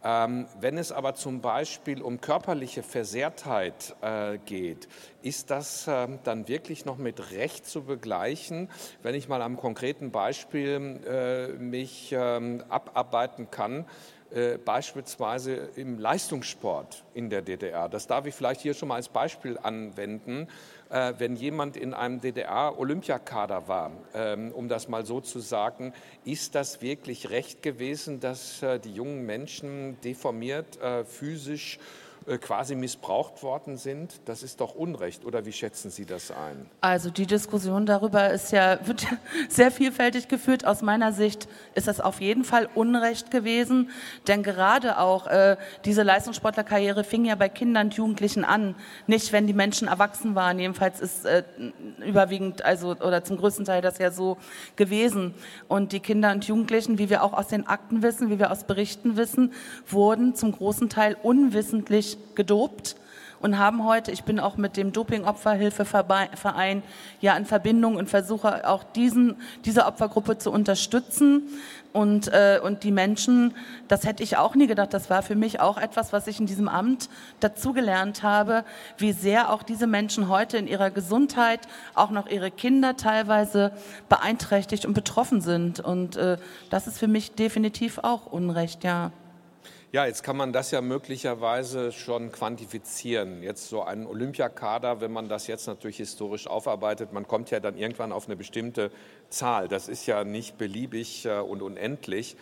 wenn 0.02 0.78
es 0.78 0.92
aber 0.92 1.14
zum 1.14 1.40
Beispiel 1.40 2.00
um 2.00 2.20
körperliche 2.20 2.82
Versehrtheit 2.82 3.94
äh, 4.00 4.38
geht, 4.38 4.88
ist 5.20 5.50
das 5.50 5.86
äh, 5.86 6.08
dann 6.24 6.48
wirklich 6.48 6.86
noch 6.86 6.96
mit 6.96 7.32
Recht 7.32 7.66
zu 7.66 7.82
begleichen, 7.82 8.70
wenn 9.02 9.14
ich 9.14 9.28
mal 9.28 9.42
am 9.42 9.58
konkreten 9.58 10.10
Beispiel 10.10 11.00
äh, 11.06 11.48
mich 11.58 12.14
ähm, 12.16 12.64
abarbeiten 12.70 13.50
kann? 13.50 13.84
äh, 14.32 14.58
beispielsweise 14.58 15.54
im 15.74 15.98
Leistungssport 15.98 17.04
in 17.14 17.30
der 17.30 17.42
DDR. 17.42 17.88
Das 17.88 18.06
darf 18.06 18.26
ich 18.26 18.34
vielleicht 18.34 18.60
hier 18.60 18.74
schon 18.74 18.88
mal 18.88 18.94
als 18.94 19.08
Beispiel 19.08 19.58
anwenden. 19.58 20.46
Äh, 20.90 21.14
wenn 21.18 21.36
jemand 21.36 21.76
in 21.76 21.94
einem 21.94 22.20
DDR-Olympiakader 22.20 23.68
war, 23.68 23.92
ähm, 24.12 24.50
um 24.50 24.68
das 24.68 24.88
mal 24.88 25.06
so 25.06 25.20
zu 25.20 25.38
sagen, 25.38 25.92
ist 26.24 26.56
das 26.56 26.82
wirklich 26.82 27.30
recht 27.30 27.62
gewesen, 27.62 28.18
dass 28.18 28.60
äh, 28.62 28.80
die 28.80 28.92
jungen 28.92 29.24
Menschen 29.24 30.00
deformiert, 30.00 30.78
physisch 31.06 31.76
äh, 31.76 32.09
quasi 32.38 32.74
missbraucht 32.74 33.42
worden 33.42 33.76
sind. 33.76 34.20
Das 34.24 34.42
ist 34.42 34.60
doch 34.60 34.74
Unrecht, 34.74 35.24
oder 35.24 35.44
wie 35.44 35.52
schätzen 35.52 35.90
Sie 35.90 36.06
das 36.06 36.30
ein? 36.30 36.70
Also 36.80 37.10
die 37.10 37.26
Diskussion 37.26 37.86
darüber 37.86 38.30
ist 38.30 38.52
ja, 38.52 38.78
wird 38.86 39.06
sehr 39.48 39.70
vielfältig 39.70 40.28
geführt. 40.28 40.64
Aus 40.66 40.82
meiner 40.82 41.12
Sicht 41.12 41.48
ist 41.74 41.88
das 41.88 42.00
auf 42.00 42.20
jeden 42.20 42.44
Fall 42.44 42.68
Unrecht 42.74 43.30
gewesen, 43.30 43.90
denn 44.28 44.42
gerade 44.42 44.98
auch 44.98 45.26
äh, 45.26 45.56
diese 45.84 46.02
Leistungssportlerkarriere 46.02 47.04
fing 47.04 47.24
ja 47.24 47.34
bei 47.34 47.48
Kindern 47.48 47.88
und 47.88 47.94
Jugendlichen 47.94 48.44
an, 48.44 48.76
nicht 49.06 49.32
wenn 49.32 49.46
die 49.46 49.52
Menschen 49.52 49.88
erwachsen 49.88 50.34
waren. 50.34 50.58
Jedenfalls 50.58 51.00
ist 51.00 51.24
äh, 51.24 51.42
überwiegend, 52.06 52.64
also 52.64 52.90
oder 52.90 53.24
zum 53.24 53.36
größten 53.36 53.64
Teil 53.64 53.82
das 53.82 53.98
ja 53.98 54.12
so 54.12 54.36
gewesen. 54.76 55.34
Und 55.66 55.92
die 55.92 56.00
Kinder 56.00 56.30
und 56.30 56.44
Jugendlichen, 56.46 56.98
wie 56.98 57.10
wir 57.10 57.24
auch 57.24 57.32
aus 57.32 57.48
den 57.48 57.66
Akten 57.66 58.02
wissen, 58.02 58.30
wie 58.30 58.38
wir 58.38 58.52
aus 58.52 58.64
Berichten 58.64 59.16
wissen, 59.16 59.52
wurden 59.88 60.34
zum 60.36 60.52
großen 60.52 60.88
Teil 60.88 61.16
unwissentlich 61.22 62.18
gedopt 62.34 62.96
und 63.40 63.58
haben 63.58 63.84
heute, 63.84 64.12
ich 64.12 64.24
bin 64.24 64.38
auch 64.38 64.56
mit 64.56 64.76
dem 64.76 64.92
Doping-Opferhilfeverein 64.92 66.82
ja 67.20 67.36
in 67.36 67.46
Verbindung 67.46 67.96
und 67.96 68.08
versuche 68.10 68.68
auch 68.68 68.84
diesen, 68.84 69.36
diese 69.64 69.86
Opfergruppe 69.86 70.38
zu 70.38 70.50
unterstützen. 70.50 71.48
Und, 71.92 72.28
äh, 72.28 72.60
und 72.62 72.84
die 72.84 72.92
Menschen, 72.92 73.54
das 73.88 74.04
hätte 74.04 74.22
ich 74.22 74.36
auch 74.36 74.54
nie 74.54 74.68
gedacht, 74.68 74.94
das 74.94 75.10
war 75.10 75.22
für 75.22 75.34
mich 75.34 75.58
auch 75.58 75.76
etwas, 75.76 76.12
was 76.12 76.28
ich 76.28 76.38
in 76.38 76.46
diesem 76.46 76.68
Amt 76.68 77.08
dazugelernt 77.40 78.22
habe, 78.22 78.64
wie 78.98 79.12
sehr 79.12 79.50
auch 79.50 79.64
diese 79.64 79.88
Menschen 79.88 80.28
heute 80.28 80.56
in 80.56 80.68
ihrer 80.68 80.90
Gesundheit, 80.90 81.60
auch 81.94 82.10
noch 82.10 82.28
ihre 82.28 82.52
Kinder 82.52 82.96
teilweise 82.96 83.72
beeinträchtigt 84.08 84.86
und 84.86 84.94
betroffen 84.94 85.40
sind. 85.40 85.80
Und 85.80 86.16
äh, 86.16 86.36
das 86.68 86.86
ist 86.86 86.98
für 86.98 87.08
mich 87.08 87.34
definitiv 87.34 87.98
auch 87.98 88.26
Unrecht, 88.26 88.84
ja. 88.84 89.10
Ja, 89.92 90.06
jetzt 90.06 90.22
kann 90.22 90.36
man 90.36 90.52
das 90.52 90.70
ja 90.70 90.82
möglicherweise 90.82 91.90
schon 91.90 92.30
quantifizieren. 92.30 93.42
Jetzt 93.42 93.68
so 93.68 93.82
ein 93.82 94.06
Olympiakader, 94.06 95.00
wenn 95.00 95.10
man 95.10 95.28
das 95.28 95.48
jetzt 95.48 95.66
natürlich 95.66 95.96
historisch 95.96 96.46
aufarbeitet, 96.46 97.12
man 97.12 97.26
kommt 97.26 97.50
ja 97.50 97.58
dann 97.58 97.76
irgendwann 97.76 98.12
auf 98.12 98.26
eine 98.26 98.36
bestimmte 98.36 98.92
Zahl. 99.30 99.66
Das 99.66 99.88
ist 99.88 100.06
ja 100.06 100.22
nicht 100.22 100.58
beliebig 100.58 101.26
äh, 101.26 101.40
und 101.40 101.60
unendlich. 101.60 102.36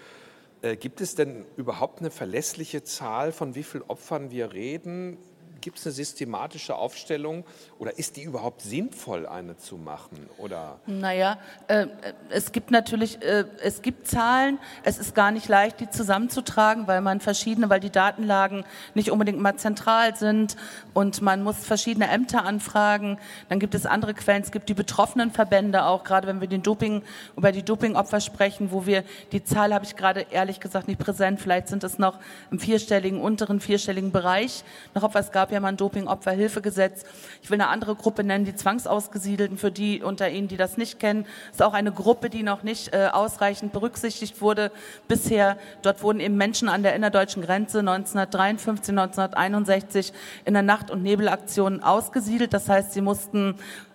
Äh, 0.61 0.77
gibt 0.77 1.01
es 1.01 1.15
denn 1.15 1.47
überhaupt 1.57 2.01
eine 2.01 2.11
verlässliche 2.11 2.83
Zahl, 2.83 3.33
von 3.33 3.55
wie 3.55 3.63
vielen 3.63 3.85
Opfern 3.85 4.31
wir 4.31 4.53
reden? 4.53 5.17
Gibt 5.61 5.79
es 5.79 5.87
eine 5.87 5.93
systematische 5.93 6.77
Aufstellung 6.77 7.45
oder 7.79 7.99
ist 7.99 8.17
die 8.17 8.23
überhaupt 8.23 8.63
sinnvoll, 8.63 9.27
eine 9.27 9.57
zu 9.57 9.77
machen? 9.77 10.29
Oder? 10.39 10.79
Naja, 10.87 11.39
äh, 11.67 11.87
es 12.31 12.53
gibt 12.53 12.71
natürlich, 12.71 13.21
äh, 13.23 13.45
es 13.63 13.83
gibt 13.83 14.07
Zahlen, 14.07 14.59
es 14.85 14.99
ist 14.99 15.17
gar 15.17 15.33
nicht 15.33 15.49
leicht, 15.49 15.81
die 15.81 15.91
zusammenzutragen, 15.91 16.87
weil 16.87 17.01
man 17.01 17.21
verschiedene, 17.21 17.71
weil 17.71 17.81
die 17.81 17.91
Datenlagen 17.91 18.65
nicht 18.95 19.11
unbedingt 19.11 19.41
mal 19.41 19.57
zentral 19.57 20.15
sind 20.15 20.57
und 20.95 21.23
man 21.23 21.43
muss 21.43 21.59
verschiedene 21.59 22.09
Ämter 22.09 22.45
anfragen. 22.45 23.19
Dann 23.49 23.59
gibt 23.59 23.75
es 23.75 23.85
andere 23.85 24.15
Quellen, 24.15 24.43
es 24.43 24.53
gibt 24.53 24.69
die 24.69 24.75
betroffenen 24.75 25.33
Verbände 25.33 25.87
auch, 25.87 26.05
gerade 26.05 26.29
wenn 26.29 26.41
wir 26.41 26.49
den 26.49 26.63
Doping, 26.63 27.03
über 27.37 27.51
die 27.51 27.65
Dopingopfer 27.65 28.21
sprechen, 28.21 28.71
wo 28.71 28.87
wir, 28.87 29.03
die 29.33 29.43
Zahl 29.43 29.75
habe 29.75 29.85
ich 29.85 29.97
gerade 29.97 30.27
ehrlich 30.31 30.61
gesagt 30.61 30.87
nicht 30.87 31.01
präsent, 31.01 31.41
vielleicht 31.41 31.67
sind 31.67 31.83
es 31.83 31.99
noch 31.99 32.19
im 32.53 32.61
vierstelligen, 32.61 33.21
unteren 33.21 33.59
vierstelligen 33.59 34.13
Bereich 34.13 34.63
noch 34.95 35.03
etwas 35.03 35.33
gab 35.33 35.48
gab 35.49 35.55
ja 35.55 35.61
mal 35.61 35.69
ein 35.69 35.79
Doping-Opferhilfegesetz. 35.79 37.05
Ich 37.41 37.49
will 37.49 37.59
eine 37.59 37.71
andere 37.71 37.95
Gruppe 37.95 38.23
nennen, 38.23 38.45
die 38.45 38.55
Zwangsausgesiedelten, 38.55 39.57
für 39.57 39.71
die 39.71 40.03
unter 40.03 40.29
Ihnen, 40.29 40.47
die 40.47 40.59
das 40.59 40.77
nicht 40.77 41.01
kennen. 41.01 41.25
ist 41.51 41.63
auch 41.63 41.73
eine 41.73 41.91
Gruppe, 41.91 42.29
die 42.29 42.43
noch 42.43 42.63
nicht 42.63 42.93
äh, 42.93 43.09
ausreichend 43.11 43.73
berücksichtigt 43.73 44.43
wurde 44.43 44.71
bisher. 45.07 45.57
Dort 45.81 46.03
wurden 46.03 46.21
eben 46.21 46.37
Menschen 46.37 46.69
an 46.69 46.83
der 46.83 46.95
innerdeutschen 46.95 47.43
Grenze 47.43 47.79
1953, 47.79 48.91
1961 48.91 50.13
in 50.45 50.53
der 50.53 50.63
Nacht- 50.63 50.91
und 50.91 51.03
Nebelaktion 51.03 51.83
ausgesiedelt. 51.83 52.53
Das 52.53 52.69
heißt, 52.69 52.93
sie 52.93 53.01
mussten 53.01 53.55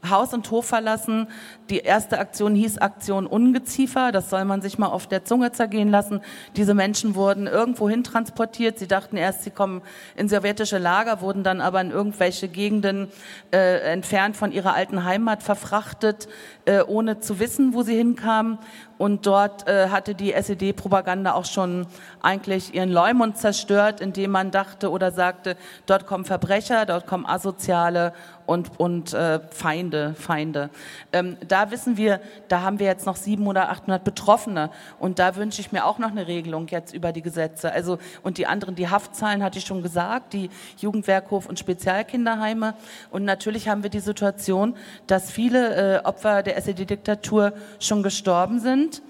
Haus 0.10 0.34
und 0.34 0.50
Hof 0.52 0.66
verlassen. 0.66 1.28
Die 1.70 1.80
erste 1.80 2.20
Aktion 2.20 2.56
hieß 2.56 2.78
Aktion 2.80 3.26
Ungeziefer. 3.26 4.12
Das 4.12 4.30
soll 4.30 4.44
man 4.46 4.62
sich 4.62 4.78
mal 4.78 4.88
auf 4.88 5.08
der 5.08 5.24
Zunge 5.24 5.52
zergehen 5.52 5.90
lassen. 5.90 6.22
Diese 6.56 6.74
Menschen 6.74 7.16
wurden 7.16 7.48
irgendwo 7.48 7.90
hin 7.90 8.04
transportiert. 8.04 8.80
Sie 8.80 8.88
dachten 8.88 9.18
erst, 9.18 9.44
sie 9.44 9.52
kommen 9.52 9.82
in 10.16 10.28
sowjetische 10.28 10.78
Lager, 10.78 11.22
wurden 11.22 11.43
dann 11.44 11.62
aber 11.62 11.82
in 11.82 11.92
irgendwelche 11.92 12.48
Gegenden 12.48 13.10
äh, 13.52 13.80
entfernt 13.92 14.36
von 14.38 14.52
ihrer 14.52 14.74
alten 14.74 15.04
Heimat 15.04 15.44
verfrachtet, 15.44 16.28
äh, 16.66 16.82
ohne 16.82 17.20
zu 17.20 17.40
wissen, 17.40 17.74
wo 17.74 17.84
sie 17.84 17.96
hinkamen. 17.96 18.58
Und 18.98 19.26
dort 19.26 19.68
äh, 19.68 19.90
hatte 19.90 20.16
die 20.16 20.34
SED-Propaganda 20.34 21.34
auch 21.34 21.46
schon 21.46 21.88
eigentlich 22.22 22.74
ihren 22.74 22.90
Leumund 22.90 23.38
zerstört, 23.38 24.00
indem 24.00 24.32
man 24.32 24.52
dachte 24.52 24.92
oder 24.92 25.12
sagte, 25.12 25.58
dort 25.88 26.06
kommen 26.06 26.24
Verbrecher, 26.26 26.86
dort 26.86 27.06
kommen 27.06 27.26
Asoziale 27.26 28.14
und, 28.46 28.80
und 28.80 29.14
äh, 29.14 29.40
Feinde, 29.50 30.14
Feinde. 30.14 30.70
Ähm, 31.12 31.38
da 31.48 31.72
wissen 31.72 31.98
wir, 31.98 32.22
da 32.48 32.62
haben 32.62 32.80
wir 32.80 32.88
jetzt 32.88 33.06
noch 33.06 33.16
700 33.16 33.54
oder 33.54 33.70
800 33.72 34.04
Betroffene 34.04 34.70
und 35.00 35.20
da 35.20 35.36
wünsche 35.36 35.62
ich 35.62 35.72
mir 35.72 35.86
auch 35.86 36.00
noch 36.00 36.12
eine 36.12 36.28
Regelung 36.28 36.68
jetzt 36.68 36.94
über 36.94 37.12
die 37.12 37.22
Gesetze. 37.22 37.72
Also 37.72 37.98
und 38.22 38.38
die 38.38 38.48
anderen, 38.48 38.76
die 38.76 38.90
Haftzahlen 38.90 39.44
hatte 39.44 39.60
ich 39.60 39.66
schon 39.66 39.84
gesagt, 39.84 40.34
die 40.34 40.50
Jugendwerkhof 40.78 41.46
und 41.46 41.60
Spezialkinderheime 41.60 42.74
und 43.12 43.26
natürlich 43.26 43.68
haben 43.70 43.84
wir 43.84 43.90
die 43.90 44.00
Situation, 44.00 44.76
dass 45.08 45.32
viele 45.32 46.00
äh, 46.00 46.06
Opfer 46.06 46.44
der 46.44 46.53
SED-Diktatur 46.60 47.54
schon 47.80 48.04
gestorben 48.04 48.60
sind 48.60 49.02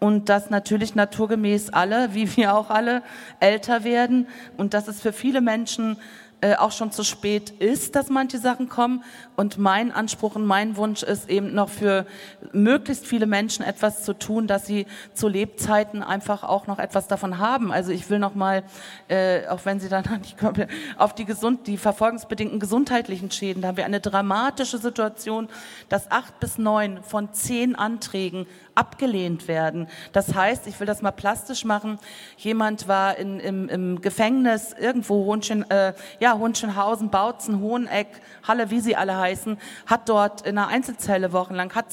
und 0.00 0.28
dass 0.28 0.50
natürlich 0.50 0.96
naturgemäß 0.96 1.70
alle, 1.70 2.12
wie 2.12 2.36
wir 2.36 2.56
auch 2.56 2.70
alle, 2.70 3.02
älter 3.38 3.84
werden 3.84 4.26
und 4.56 4.74
dass 4.74 4.88
es 4.88 5.00
für 5.00 5.12
viele 5.12 5.40
Menschen 5.40 5.96
äh, 6.42 6.56
auch 6.56 6.72
schon 6.72 6.90
zu 6.90 7.04
spät 7.04 7.50
ist, 7.50 7.94
dass 7.94 8.10
manche 8.10 8.38
Sachen 8.38 8.68
kommen. 8.68 9.04
Und 9.36 9.58
mein 9.58 9.92
Anspruch 9.92 10.34
und 10.34 10.44
mein 10.44 10.76
Wunsch 10.76 11.04
ist 11.04 11.30
eben 11.30 11.54
noch 11.54 11.68
für 11.68 12.04
möglichst 12.52 13.06
viele 13.06 13.26
Menschen 13.26 13.64
etwas 13.64 14.02
zu 14.02 14.12
tun, 14.12 14.48
dass 14.48 14.66
sie 14.66 14.86
zu 15.14 15.28
Lebzeiten 15.28 16.02
einfach 16.02 16.42
auch 16.42 16.66
noch 16.66 16.80
etwas 16.80 17.06
davon 17.06 17.38
haben. 17.38 17.70
Also 17.70 17.92
ich 17.92 18.10
will 18.10 18.18
noch 18.18 18.34
mal, 18.34 18.64
äh, 19.06 19.46
auch 19.46 19.60
wenn 19.64 19.78
Sie 19.78 19.88
dann 19.88 20.04
nicht 20.20 20.36
kommen, 20.36 20.66
auf 20.98 21.14
die 21.14 21.24
gesund, 21.24 21.68
die 21.68 21.76
verfolgungsbedingten 21.76 22.58
gesundheitlichen 22.58 23.30
Schäden. 23.30 23.62
Da 23.62 23.68
haben 23.68 23.76
wir 23.76 23.84
eine 23.84 24.00
dramatische 24.00 24.78
Situation, 24.78 25.48
dass 25.88 26.10
acht 26.10 26.40
bis 26.40 26.58
neun 26.58 27.04
von 27.04 27.32
zehn 27.32 27.76
Anträgen 27.76 28.46
abgelehnt 28.74 29.48
werden. 29.48 29.88
Das 30.12 30.34
heißt, 30.34 30.66
ich 30.66 30.78
will 30.80 30.86
das 30.86 31.02
mal 31.02 31.10
plastisch 31.10 31.64
machen, 31.64 31.98
jemand 32.36 32.88
war 32.88 33.16
in, 33.16 33.38
im, 33.38 33.68
im 33.68 34.00
Gefängnis 34.00 34.74
irgendwo, 34.78 35.26
Hohenschen, 35.26 35.70
äh, 35.70 35.92
ja, 36.20 36.38
Hohenschönhausen, 36.38 37.10
Bautzen, 37.10 37.60
Hoheneck, 37.60 38.08
Halle, 38.46 38.70
wie 38.70 38.80
sie 38.80 38.96
alle 38.96 39.16
heißen, 39.16 39.58
hat 39.86 40.08
dort 40.08 40.42
in 40.42 40.56
einer 40.56 40.68
Einzelzelle 40.68 41.32
wochenlang, 41.32 41.74
hat 41.74 41.86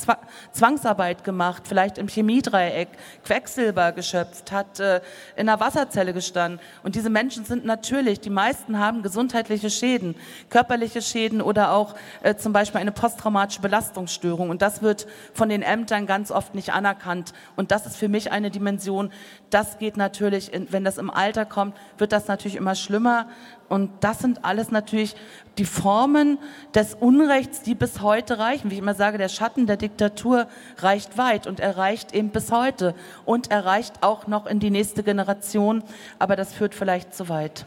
Zwangsarbeit 0.51 1.23
gemacht, 1.23 1.63
vielleicht 1.67 1.97
im 1.97 2.07
Chemiedreieck, 2.07 2.89
Quecksilber 3.25 3.91
geschöpft, 3.91 4.51
hat 4.51 4.79
äh, 4.79 5.01
in 5.35 5.49
einer 5.49 5.59
Wasserzelle 5.59 6.13
gestanden. 6.13 6.59
Und 6.83 6.95
diese 6.95 7.09
Menschen 7.09 7.43
sind 7.43 7.65
natürlich, 7.65 8.21
die 8.21 8.29
meisten 8.29 8.79
haben 8.79 9.03
gesundheitliche 9.03 9.69
Schäden, 9.69 10.15
körperliche 10.49 11.01
Schäden 11.01 11.41
oder 11.41 11.73
auch 11.73 11.95
äh, 12.23 12.35
zum 12.35 12.53
Beispiel 12.53 12.79
eine 12.79 12.91
posttraumatische 12.91 13.61
Belastungsstörung. 13.61 14.49
Und 14.49 14.61
das 14.61 14.81
wird 14.81 15.07
von 15.33 15.49
den 15.49 15.61
Ämtern 15.61 16.07
ganz 16.07 16.31
oft 16.31 16.55
nicht 16.55 16.68
anerkannt. 16.71 17.33
Und 17.55 17.71
das 17.71 17.85
ist 17.85 17.97
für 17.97 18.09
mich 18.09 18.31
eine 18.31 18.51
Dimension, 18.51 19.11
das 19.49 19.77
geht 19.77 19.97
natürlich, 19.97 20.51
wenn 20.69 20.83
das 20.83 20.97
im 20.97 21.09
Alter 21.09 21.45
kommt, 21.45 21.75
wird 21.97 22.11
das 22.11 22.27
natürlich 22.27 22.55
immer 22.55 22.75
schlimmer. 22.75 23.27
Und 23.67 23.91
das 24.01 24.19
sind 24.19 24.45
alles 24.45 24.71
natürlich 24.71 25.15
die 25.57 25.65
Formen 25.65 26.39
des 26.73 26.95
Unrechts, 26.95 27.61
die 27.61 27.75
bis 27.75 28.01
heute 28.01 28.39
reichen. 28.39 28.69
Wie 28.69 28.75
ich 28.75 28.81
immer 28.81 28.95
sage, 28.95 29.17
der 29.17 29.29
Schatten 29.29 29.67
der 29.67 29.77
Diktatur 29.77 30.47
reicht 30.77 31.17
weit 31.17 31.47
und 31.47 31.59
er 31.59 31.77
reicht 31.77 32.13
eben 32.13 32.29
bis 32.29 32.51
heute 32.51 32.95
und 33.25 33.51
er 33.51 33.65
reicht 33.65 34.01
auch 34.01 34.27
noch 34.27 34.45
in 34.47 34.59
die 34.59 34.71
nächste 34.71 35.03
Generation. 35.03 35.83
Aber 36.17 36.35
das 36.35 36.53
führt 36.53 36.73
vielleicht 36.73 37.13
zu 37.13 37.29
weit. 37.29 37.65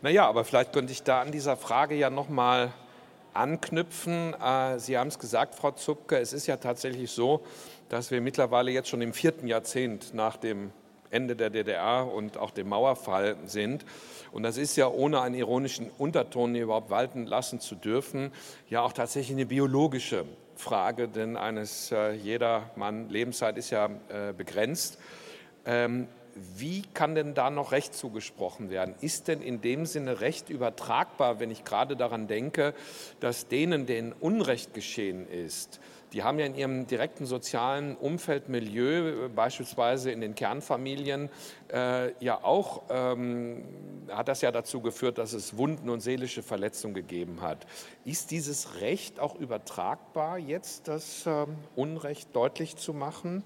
Naja, 0.00 0.28
aber 0.28 0.44
vielleicht 0.44 0.72
könnte 0.72 0.92
ich 0.92 1.02
da 1.02 1.22
an 1.22 1.32
dieser 1.32 1.56
Frage 1.56 1.94
ja 1.94 2.08
nochmal 2.08 2.72
anknüpfen. 3.38 4.34
Äh, 4.34 4.78
Sie 4.78 4.98
haben 4.98 5.08
es 5.08 5.18
gesagt, 5.18 5.54
Frau 5.54 5.70
Zupke, 5.70 6.18
es 6.18 6.32
ist 6.32 6.46
ja 6.46 6.56
tatsächlich 6.56 7.10
so, 7.10 7.44
dass 7.88 8.10
wir 8.10 8.20
mittlerweile 8.20 8.70
jetzt 8.70 8.88
schon 8.88 9.00
im 9.00 9.12
vierten 9.12 9.46
Jahrzehnt 9.46 10.12
nach 10.12 10.36
dem 10.36 10.72
Ende 11.10 11.36
der 11.36 11.50
DDR 11.50 12.06
und 12.12 12.36
auch 12.36 12.50
dem 12.50 12.68
Mauerfall 12.68 13.36
sind. 13.46 13.86
Und 14.32 14.42
das 14.42 14.58
ist 14.58 14.76
ja 14.76 14.88
ohne 14.88 15.22
einen 15.22 15.34
ironischen 15.34 15.90
Unterton 15.96 16.54
überhaupt 16.54 16.90
walten 16.90 17.26
lassen 17.26 17.60
zu 17.60 17.74
dürfen, 17.74 18.32
ja 18.68 18.82
auch 18.82 18.92
tatsächlich 18.92 19.36
eine 19.36 19.46
biologische 19.46 20.26
Frage, 20.56 21.08
denn 21.08 21.36
eines 21.36 21.92
äh, 21.92 22.12
jeder 22.12 22.70
Mann 22.76 23.08
Lebenszeit 23.08 23.56
ist 23.56 23.70
ja 23.70 23.86
äh, 23.86 24.32
begrenzt. 24.36 24.98
Wie 26.56 26.82
kann 26.94 27.14
denn 27.14 27.34
da 27.34 27.50
noch 27.50 27.72
Recht 27.72 27.94
zugesprochen 27.94 28.70
werden? 28.70 28.94
Ist 29.00 29.28
denn 29.28 29.40
in 29.40 29.60
dem 29.60 29.86
Sinne 29.86 30.20
Recht 30.20 30.50
übertragbar, 30.50 31.40
wenn 31.40 31.50
ich 31.50 31.64
gerade 31.64 31.96
daran 31.96 32.26
denke, 32.26 32.74
dass 33.20 33.48
denen, 33.48 33.86
denen 33.86 34.12
Unrecht 34.12 34.74
geschehen 34.74 35.28
ist, 35.28 35.80
die 36.12 36.22
haben 36.22 36.38
ja 36.38 36.46
in 36.46 36.54
ihrem 36.54 36.86
direkten 36.86 37.26
sozialen 37.26 37.94
Umfeld, 37.96 38.48
Milieu, 38.48 39.28
beispielsweise 39.28 40.10
in 40.10 40.20
den 40.20 40.34
Kernfamilien, 40.34 41.28
äh, 41.70 42.12
ja 42.24 42.42
auch, 42.42 42.82
ähm, 42.88 43.64
hat 44.08 44.28
das 44.28 44.40
ja 44.40 44.50
dazu 44.50 44.80
geführt, 44.80 45.18
dass 45.18 45.34
es 45.34 45.58
Wunden 45.58 45.90
und 45.90 46.00
seelische 46.00 46.42
Verletzungen 46.42 46.94
gegeben 46.94 47.42
hat. 47.42 47.66
Ist 48.06 48.30
dieses 48.30 48.80
Recht 48.80 49.20
auch 49.20 49.34
übertragbar, 49.34 50.38
jetzt 50.38 50.88
das 50.88 51.26
ähm, 51.26 51.56
Unrecht 51.76 52.34
deutlich 52.34 52.76
zu 52.76 52.94
machen? 52.94 53.42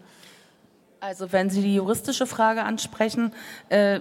Also 1.02 1.32
wenn 1.32 1.50
Sie 1.50 1.62
die 1.62 1.74
juristische 1.74 2.28
Frage 2.28 2.62
ansprechen, 2.62 3.32
äh, 3.70 3.98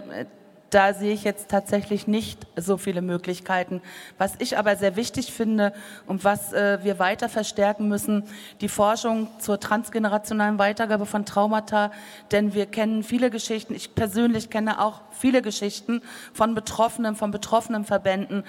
da 0.72 0.94
sehe 0.94 1.14
ich 1.14 1.26
jetzt 1.26 1.50
tatsächlich 1.50 2.08
nicht 2.08 2.48
so 2.56 2.78
viele 2.78 3.02
Möglichkeiten. 3.02 3.82
Was 4.18 4.36
ich 4.40 4.58
aber 4.58 4.78
sehr 4.78 4.96
wichtig 4.96 5.34
finde 5.34 5.74
und 6.08 6.24
was 6.24 6.54
äh, 6.54 6.80
wir 6.82 6.98
weiter 6.98 7.28
verstärken 7.28 7.90
müssen, 7.90 8.24
die 8.62 8.70
Forschung 8.70 9.28
zur 9.40 9.60
transgenerationalen 9.60 10.58
Weitergabe 10.60 11.06
von 11.06 11.26
Traumata, 11.26 11.92
denn 12.32 12.54
wir 12.54 12.66
kennen 12.66 13.04
viele 13.04 13.30
Geschichten. 13.30 13.76
Ich 13.76 13.96
persönlich 13.96 14.50
kenne 14.50 14.82
auch 14.82 15.02
viele 15.12 15.42
Geschichten 15.42 16.02
von 16.34 16.56
Betroffenen, 16.56 17.16
von 17.18 17.32
betroffenen 17.32 17.84
Verbänden, 17.84 18.44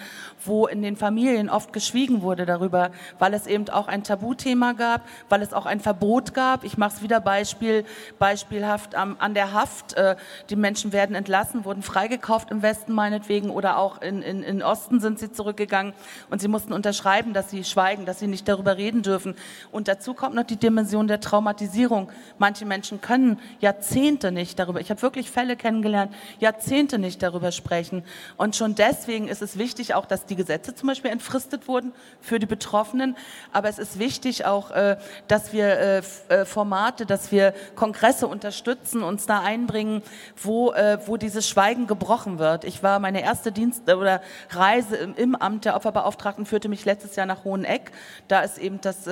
wo 0.45 0.69
in 0.69 0.81
den 0.81 0.97
Familien 0.97 1.51
oft 1.51 1.73
geschwiegen 1.73 2.23
wurde 2.23 2.47
darüber, 2.47 2.93
weil 3.19 3.35
es 3.35 3.49
eben 3.49 3.69
auch 3.69 3.89
ein 3.89 4.05
Tabuthema 4.05 4.75
gab, 4.75 5.03
weil 5.29 5.43
es 5.43 5.53
auch 5.53 5.67
ein 5.67 5.81
Verbot 5.81 6.35
gab. 6.35 6.63
Ich 6.63 6.79
mache 6.79 6.97
es 6.97 7.03
wieder 7.03 7.21
Beispiel, 7.21 7.85
beispielhaft 8.21 8.95
an 8.95 9.35
der 9.35 9.53
Haft. 9.53 9.95
Äh, 9.95 10.15
die 10.51 10.57
Menschen 10.57 10.93
werden 10.93 11.17
entlassen, 11.17 11.65
wurden 11.65 11.83
freigekauft 12.13 12.51
im 12.51 12.63
Westen 12.63 12.93
meinetwegen 12.93 13.51
oder 13.51 13.79
auch 13.79 14.03
in, 14.03 14.21
in, 14.23 14.43
in 14.43 14.63
Osten 14.63 15.01
sind 15.01 15.19
sie 15.19 15.33
zurückgegangen 15.33 15.95
und 16.29 16.41
sie 16.41 16.49
mussten 16.49 16.73
unterschreiben, 16.73 17.33
dass 17.33 17.51
sie 17.51 17.65
schweigen, 17.65 18.05
dass 18.05 18.19
sie 18.19 18.27
nicht 18.27 18.47
darüber 18.49 18.77
reden 18.77 19.03
dürfen. 19.03 19.35
Und 19.71 19.89
dazu 19.89 20.13
kommt 20.13 20.35
noch 20.35 20.45
die 20.45 20.57
Dimension 20.57 21.07
der 21.07 21.21
Traumatisierung. 21.21 22.11
Manche 22.39 22.67
Menschen 22.67 23.01
können 23.01 23.41
Jahrzehnte 23.61 24.31
nicht 24.31 24.59
darüber. 24.59 24.81
Ich 24.81 24.91
habe 24.91 25.01
wirklich 25.01 25.31
Fälle 25.31 25.57
kennengelernt, 25.57 26.13
Jahrzehnte 26.39 26.99
nicht 26.99 27.23
darüber 27.23 27.51
sprechen. 27.51 28.05
Und 28.37 28.57
schon 28.57 28.75
deswegen 28.75 29.29
ist 29.29 29.41
es 29.41 29.57
wichtig 29.57 29.95
auch, 29.95 30.05
dass 30.05 30.27
die 30.27 30.37
Gesetze 30.37 30.75
zum 30.75 30.89
Beispiel 30.89 31.11
entfristet 31.11 31.67
wurden 31.67 31.93
für 32.21 32.39
die 32.39 32.47
Betroffenen. 32.47 33.17
Aber 33.53 33.69
es 33.71 33.79
ist 33.79 33.99
wichtig 33.99 34.45
auch, 34.45 34.71
äh, 34.71 34.99
dass 35.29 35.53
wir 35.55 35.79
äh, 35.79 36.03
äh, 36.29 36.45
Formate, 36.45 37.07
dass 37.07 37.33
wir 37.33 37.55
Kongresse 37.75 38.27
unterstützen, 38.27 39.03
uns 39.03 39.27
da 39.27 39.41
einbringen, 39.41 40.03
wo, 40.37 40.75
wo 41.07 41.17
dieses 41.17 41.49
Schweigen 41.49 41.87
gebrochen 42.03 42.39
wird. 42.39 42.65
Ich 42.65 42.83
war 42.83 43.01
meine 43.01 43.23
erste 43.23 43.51
Dienst 43.51 43.91
oder 43.91 44.21
Reise 44.51 44.97
im 44.97 45.35
Amt 45.35 45.65
der 45.65 45.75
Opferbeauftragten 45.75 46.47
führte 46.47 46.69
mich 46.69 46.85
letztes 46.85 47.17
Jahr 47.17 47.27
nach 47.27 47.43
Hoheneck. 47.45 47.91
Da 48.29 48.41
ist 48.41 48.59
eben 48.59 48.81
das, 48.81 49.09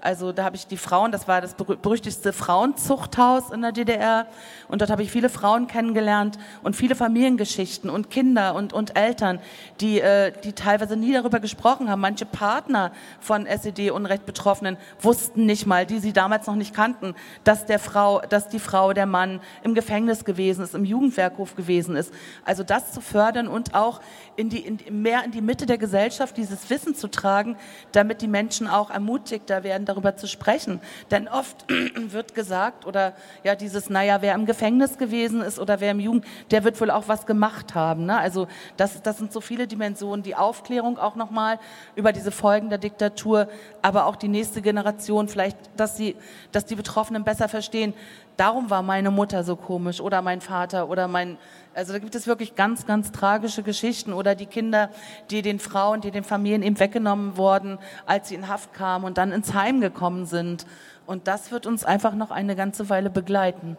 also 0.00 0.32
da 0.32 0.44
habe 0.44 0.56
ich 0.56 0.66
die 0.66 0.76
Frauen, 0.76 1.12
das 1.12 1.28
war 1.28 1.40
das 1.40 1.54
berüchtigste 1.54 2.34
Frauenzuchthaus 2.34 3.50
in 3.50 3.62
der 3.62 3.72
DDR. 3.72 4.26
Und 4.68 4.82
dort 4.82 4.90
habe 4.90 5.02
ich 5.02 5.10
viele 5.10 5.30
Frauen 5.30 5.66
kennengelernt 5.66 6.38
und 6.62 6.76
viele 6.76 6.90
viele 6.90 6.96
Familiengeschichten 6.96 7.88
und 7.88 8.10
Kinder 8.10 8.56
und, 8.56 8.72
und 8.72 8.96
Eltern, 8.96 9.38
die, 9.80 10.00
äh, 10.00 10.32
die 10.42 10.54
teilweise 10.54 10.96
nie 10.96 11.12
darüber 11.12 11.38
gesprochen 11.38 11.88
haben. 11.88 12.00
Manche 12.00 12.26
Partner 12.26 12.90
von 13.20 13.46
SED-Unrecht-Betroffenen 13.46 14.76
wussten 15.00 15.46
nicht 15.46 15.66
mal, 15.66 15.86
die 15.86 16.00
sie 16.00 16.12
damals 16.12 16.48
noch 16.48 16.56
nicht 16.56 16.74
kannten, 16.74 17.14
dass, 17.44 17.64
der 17.64 17.78
Frau, 17.78 18.22
dass 18.28 18.48
die 18.48 18.58
Frau, 18.58 18.92
der 18.92 19.06
Mann 19.06 19.40
im 19.62 19.74
Gefängnis 19.74 20.24
gewesen 20.24 20.64
ist, 20.64 20.74
im 20.74 20.84
Jugendwerkhof 20.84 21.54
gewesen 21.54 21.94
ist. 21.94 22.12
Also 22.44 22.62
das 22.62 22.92
zu 22.92 23.00
fördern 23.00 23.48
und 23.48 23.74
auch 23.74 24.00
in 24.36 24.48
die, 24.48 24.60
in, 24.60 25.02
mehr 25.02 25.24
in 25.24 25.32
die 25.32 25.40
Mitte 25.40 25.66
der 25.66 25.78
Gesellschaft 25.78 26.36
dieses 26.36 26.70
Wissen 26.70 26.94
zu 26.94 27.08
tragen, 27.08 27.56
damit 27.92 28.22
die 28.22 28.28
Menschen 28.28 28.66
auch 28.68 28.90
ermutigter 28.90 29.64
werden, 29.64 29.84
darüber 29.84 30.16
zu 30.16 30.26
sprechen. 30.26 30.80
Denn 31.10 31.28
oft 31.28 31.66
wird 31.96 32.34
gesagt, 32.34 32.86
oder 32.86 33.12
ja, 33.44 33.54
dieses, 33.54 33.90
naja, 33.90 34.22
wer 34.22 34.34
im 34.34 34.46
Gefängnis 34.46 34.98
gewesen 34.98 35.42
ist 35.42 35.58
oder 35.58 35.80
wer 35.80 35.90
im 35.90 36.00
Jugend, 36.00 36.24
der 36.50 36.64
wird 36.64 36.80
wohl 36.80 36.90
auch 36.90 37.08
was 37.08 37.26
gemacht 37.26 37.74
haben. 37.74 38.06
Ne? 38.06 38.18
Also 38.18 38.48
das, 38.76 39.02
das 39.02 39.18
sind 39.18 39.32
so 39.32 39.40
viele 39.40 39.66
Dimensionen. 39.66 40.22
Die 40.22 40.34
Aufklärung 40.34 40.98
auch 40.98 41.16
nochmal 41.16 41.58
über 41.94 42.12
diese 42.12 42.30
Folgen 42.30 42.70
der 42.70 42.78
Diktatur, 42.78 43.48
aber 43.82 44.06
auch 44.06 44.16
die 44.16 44.28
nächste 44.28 44.62
Generation, 44.62 45.28
vielleicht, 45.28 45.56
dass, 45.76 45.96
sie, 45.96 46.16
dass 46.52 46.64
die 46.64 46.76
Betroffenen 46.76 47.24
besser 47.24 47.48
verstehen, 47.48 47.94
darum 48.36 48.70
war 48.70 48.82
meine 48.82 49.10
Mutter 49.10 49.44
so 49.44 49.56
komisch 49.56 50.00
oder 50.00 50.22
mein 50.22 50.40
Vater 50.40 50.88
oder 50.88 51.08
mein, 51.08 51.36
also 51.74 51.92
da 51.92 51.98
gibt 51.98 52.14
es 52.14 52.26
wirklich 52.26 52.54
ganz, 52.54 52.86
ganz 52.86 53.12
tragische 53.12 53.62
Geschichten 53.62 54.12
oder 54.12 54.34
die 54.34 54.46
Kinder, 54.46 54.90
die 55.30 55.42
den 55.42 55.60
Frauen, 55.60 56.00
die 56.00 56.10
den 56.10 56.24
Familien 56.24 56.62
eben 56.62 56.78
weggenommen 56.80 57.36
wurden, 57.36 57.78
als 58.06 58.28
sie 58.28 58.34
in 58.34 58.48
Haft 58.48 58.74
kamen 58.74 59.04
und 59.04 59.18
dann 59.18 59.32
ins 59.32 59.54
Heim 59.54 59.80
gekommen 59.80 60.26
sind. 60.26 60.66
Und 61.06 61.26
das 61.26 61.50
wird 61.50 61.66
uns 61.66 61.84
einfach 61.84 62.14
noch 62.14 62.30
eine 62.30 62.56
ganze 62.56 62.88
Weile 62.88 63.10
begleiten. 63.10 63.76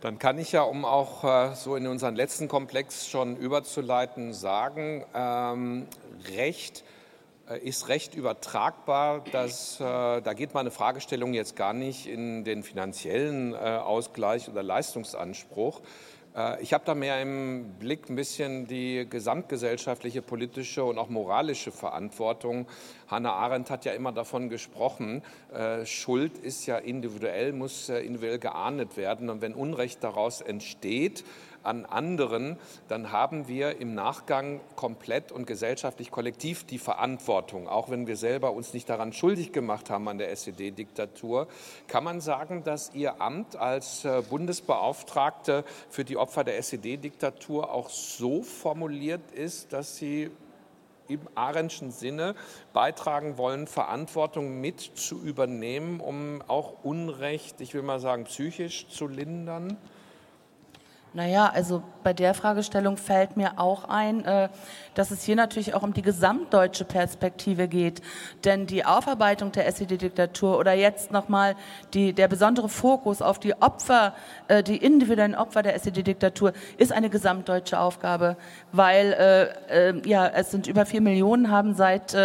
Dann 0.00 0.18
kann 0.18 0.38
ich 0.38 0.52
ja, 0.52 0.62
um 0.62 0.86
auch 0.86 1.24
äh, 1.24 1.54
so 1.54 1.76
in 1.76 1.86
unseren 1.86 2.16
letzten 2.16 2.48
Komplex 2.48 3.06
schon 3.06 3.36
überzuleiten, 3.36 4.32
sagen, 4.32 5.04
ähm, 5.14 5.86
Recht 6.34 6.84
äh, 7.50 7.58
ist 7.58 7.88
Recht 7.88 8.14
übertragbar. 8.14 9.22
Dass, 9.30 9.78
äh, 9.78 9.84
da 9.84 10.32
geht 10.32 10.54
meine 10.54 10.70
Fragestellung 10.70 11.34
jetzt 11.34 11.54
gar 11.54 11.74
nicht 11.74 12.06
in 12.06 12.44
den 12.44 12.62
finanziellen 12.62 13.52
äh, 13.52 13.56
Ausgleich 13.56 14.48
oder 14.48 14.62
Leistungsanspruch, 14.62 15.82
ich 16.60 16.72
habe 16.72 16.84
da 16.84 16.94
mehr 16.94 17.20
im 17.20 17.74
Blick 17.80 18.08
ein 18.08 18.14
bisschen 18.14 18.68
die 18.68 19.04
gesamtgesellschaftliche, 19.08 20.22
politische 20.22 20.84
und 20.84 20.96
auch 20.96 21.08
moralische 21.08 21.72
Verantwortung. 21.72 22.68
Hannah 23.08 23.32
Arendt 23.32 23.68
hat 23.68 23.84
ja 23.84 23.92
immer 23.92 24.12
davon 24.12 24.48
gesprochen, 24.48 25.22
äh, 25.52 25.84
Schuld 25.84 26.38
ist 26.38 26.66
ja 26.66 26.78
individuell, 26.78 27.52
muss 27.52 27.88
individuell 27.88 28.38
geahndet 28.38 28.96
werden. 28.96 29.28
Und 29.28 29.42
wenn 29.42 29.54
Unrecht 29.54 30.04
daraus 30.04 30.40
entsteht, 30.40 31.24
an 31.62 31.86
anderen, 31.86 32.58
dann 32.88 33.12
haben 33.12 33.48
wir 33.48 33.80
im 33.80 33.94
Nachgang 33.94 34.60
komplett 34.76 35.32
und 35.32 35.46
gesellschaftlich 35.46 36.10
kollektiv 36.10 36.64
die 36.64 36.78
Verantwortung, 36.78 37.68
auch 37.68 37.90
wenn 37.90 38.06
wir 38.06 38.16
selber 38.16 38.52
uns 38.52 38.74
nicht 38.74 38.88
daran 38.88 39.12
schuldig 39.12 39.52
gemacht 39.52 39.90
haben 39.90 40.08
an 40.08 40.18
der 40.18 40.30
SED-Diktatur. 40.30 41.48
Kann 41.86 42.04
man 42.04 42.20
sagen, 42.20 42.64
dass 42.64 42.94
Ihr 42.94 43.20
Amt 43.20 43.56
als 43.56 44.04
äh, 44.04 44.22
Bundesbeauftragte 44.28 45.64
für 45.88 46.04
die 46.04 46.16
Opfer 46.16 46.44
der 46.44 46.58
SED-Diktatur 46.58 47.72
auch 47.72 47.88
so 47.90 48.42
formuliert 48.42 49.30
ist, 49.32 49.72
dass 49.72 49.96
Sie 49.96 50.30
im 51.10 51.20
Arendtschen 51.34 51.90
Sinne 51.90 52.34
beitragen 52.72 53.36
wollen, 53.36 53.66
Verantwortung 53.66 54.60
mit 54.60 54.80
zu 54.80 55.20
übernehmen, 55.20 56.00
um 56.00 56.42
auch 56.46 56.84
Unrecht, 56.84 57.60
ich 57.60 57.74
will 57.74 57.82
mal 57.82 58.00
sagen, 58.00 58.24
psychisch 58.24 58.88
zu 58.88 59.08
lindern? 59.08 59.76
Naja, 61.12 61.50
also 61.52 61.82
bei 62.04 62.12
der 62.12 62.34
Fragestellung 62.34 62.96
fällt 62.96 63.36
mir 63.36 63.58
auch 63.58 63.88
ein, 63.88 64.24
äh, 64.24 64.48
dass 64.94 65.10
es 65.10 65.24
hier 65.24 65.34
natürlich 65.34 65.74
auch 65.74 65.82
um 65.82 65.92
die 65.92 66.02
gesamtdeutsche 66.02 66.84
Perspektive 66.84 67.66
geht. 67.66 68.00
Denn 68.44 68.66
die 68.66 68.84
Aufarbeitung 68.84 69.50
der 69.50 69.66
SED-Diktatur 69.66 70.56
oder 70.56 70.72
jetzt 70.72 71.10
nochmal 71.10 71.56
der 71.92 72.28
besondere 72.28 72.68
Fokus 72.68 73.22
auf 73.22 73.40
die 73.40 73.54
Opfer, 73.60 74.14
äh, 74.46 74.62
die 74.62 74.76
individuellen 74.76 75.34
Opfer 75.34 75.62
der 75.62 75.74
SED-Diktatur 75.74 76.52
ist 76.78 76.92
eine 76.92 77.10
gesamtdeutsche 77.10 77.80
Aufgabe, 77.80 78.36
weil 78.70 79.52
äh, 79.68 80.08
ja, 80.08 80.28
es 80.28 80.52
sind 80.52 80.68
über 80.68 80.86
vier 80.86 81.00
Millionen, 81.00 81.50
haben 81.50 81.74
seit 81.74 82.16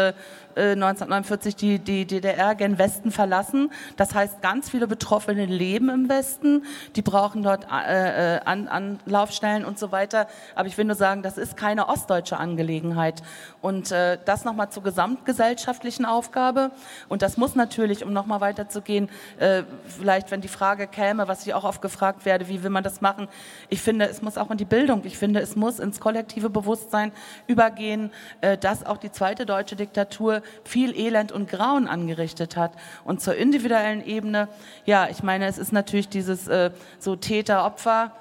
1949 0.62 1.56
die, 1.56 1.80
die 1.80 2.06
DDR 2.06 2.56
gen 2.56 2.78
Westen 2.78 3.12
verlassen. 3.12 3.72
Das 3.98 4.14
heißt, 4.14 4.42
ganz 4.42 4.70
viele 4.70 4.88
Betroffene 4.88 5.46
leben 5.46 5.90
im 5.90 6.10
Westen, 6.10 6.64
die 6.96 7.02
brauchen 7.02 7.44
dort 7.44 7.66
äh, 7.66 8.40
An 8.46 8.68
Anlaufstellen 8.68 9.66
und 9.66 9.78
so 9.78 9.92
weiter. 9.92 10.28
Aber 10.56 10.68
ich 10.68 10.78
will 10.78 10.86
nur 10.86 10.96
sagen, 10.96 11.24
das 11.24 11.38
ist 11.38 11.58
keine 11.58 11.90
ostdeutsche 11.90 12.38
Angelegenheit. 12.38 13.22
Und 13.62 13.92
äh, 13.92 14.18
das 14.24 14.46
nochmal 14.46 14.70
zur 14.70 14.84
gesamtgesellschaftlichen 14.84 16.06
Aufgabe. 16.06 16.72
Und 17.10 17.22
das 17.22 17.38
muss 17.38 17.56
natürlich, 17.56 18.04
um 18.04 18.14
nochmal 18.14 18.42
weiterzugehen, 18.42 19.10
äh, 19.40 19.64
vielleicht, 19.86 20.32
wenn 20.32 20.42
die 20.42 20.48
Frage 20.48 20.88
käme, 20.88 21.28
was 21.28 21.46
ich 21.46 21.54
auch 21.54 21.64
oft 21.64 21.82
gefragt 21.82 22.26
werde, 22.26 22.48
wie 22.48 22.64
will 22.64 22.70
man 22.70 22.84
das 22.84 23.02
machen? 23.02 23.28
Ich 23.70 23.82
finde, 23.82 24.08
es 24.08 24.22
muss 24.22 24.38
auch 24.38 24.52
in 24.52 24.58
die 24.58 24.66
Bildung. 24.66 25.02
Ich 25.04 25.18
finde, 25.18 25.40
es 25.40 25.56
muss 25.56 25.80
ins 25.80 26.00
kollektive 26.00 26.50
Bewusstsein 26.50 27.12
übergehen, 27.48 28.12
äh, 28.42 28.58
dass 28.58 28.86
auch 28.86 28.98
die 28.98 29.12
zweite 29.12 29.46
deutsche 29.46 29.76
Diktatur 29.76 30.42
viel 30.64 30.96
Elend 30.96 31.32
und 31.32 31.50
Grauen 31.50 31.88
angerichtet 31.88 32.58
hat. 32.58 32.74
Und 33.04 33.22
zur 33.22 33.36
individuellen 33.36 34.06
Ebene, 34.06 34.48
ja, 34.86 35.08
ich 35.10 35.24
meine, 35.24 35.48
es 35.48 35.58
ist 35.58 35.72
natürlich 35.72 36.10
dieses 36.10 36.48
äh, 36.48 36.72
so 37.00 37.16
Täter-Opfer. 37.16 38.12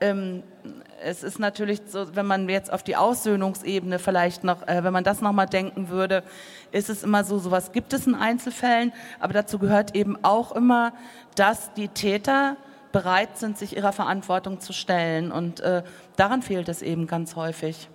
Ähm, 0.00 0.42
es 1.02 1.22
ist 1.22 1.38
natürlich 1.38 1.82
so, 1.86 2.14
wenn 2.14 2.26
man 2.26 2.48
jetzt 2.48 2.72
auf 2.72 2.82
die 2.82 2.96
Aussöhnungsebene 2.96 3.98
vielleicht 3.98 4.44
noch, 4.44 4.66
äh, 4.66 4.82
wenn 4.84 4.92
man 4.92 5.04
das 5.04 5.20
nochmal 5.20 5.46
denken 5.46 5.88
würde, 5.88 6.22
ist 6.72 6.90
es 6.90 7.02
immer 7.02 7.24
so, 7.24 7.38
sowas 7.38 7.72
gibt 7.72 7.92
es 7.92 8.06
in 8.06 8.14
Einzelfällen, 8.14 8.92
aber 9.20 9.32
dazu 9.32 9.58
gehört 9.58 9.94
eben 9.94 10.16
auch 10.22 10.52
immer, 10.52 10.92
dass 11.34 11.72
die 11.74 11.88
Täter 11.88 12.56
bereit 12.92 13.36
sind, 13.38 13.58
sich 13.58 13.76
ihrer 13.76 13.92
Verantwortung 13.92 14.60
zu 14.60 14.72
stellen. 14.72 15.30
Und 15.30 15.60
äh, 15.60 15.82
daran 16.16 16.42
fehlt 16.42 16.68
es 16.68 16.82
eben 16.82 17.06
ganz 17.06 17.36
häufig. 17.36 17.88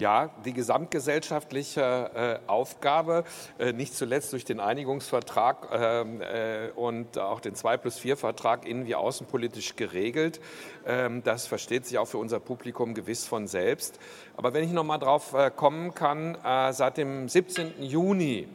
Ja, 0.00 0.30
die 0.44 0.52
gesamtgesellschaftliche 0.52 2.40
äh, 2.44 2.50
Aufgabe, 2.50 3.22
äh, 3.60 3.72
nicht 3.72 3.94
zuletzt 3.94 4.32
durch 4.32 4.44
den 4.44 4.58
Einigungsvertrag 4.58 5.68
ähm, 5.72 6.20
äh, 6.20 6.70
und 6.74 7.16
auch 7.16 7.38
den 7.38 7.54
2 7.54 7.76
plus 7.76 7.98
4 7.98 8.16
Vertrag 8.16 8.66
innen 8.66 8.86
wie 8.86 8.96
außenpolitisch 8.96 9.76
geregelt. 9.76 10.40
Ähm, 10.84 11.22
das 11.22 11.46
versteht 11.46 11.86
sich 11.86 11.98
auch 11.98 12.08
für 12.08 12.18
unser 12.18 12.40
Publikum 12.40 12.94
gewiss 12.94 13.24
von 13.24 13.46
selbst. 13.46 14.00
Aber 14.36 14.52
wenn 14.52 14.64
ich 14.64 14.72
noch 14.72 14.82
mal 14.82 14.98
drauf 14.98 15.32
äh, 15.32 15.52
kommen 15.54 15.94
kann, 15.94 16.34
äh, 16.44 16.72
seit 16.72 16.96
dem 16.96 17.28
17. 17.28 17.80
Juni 17.80 18.48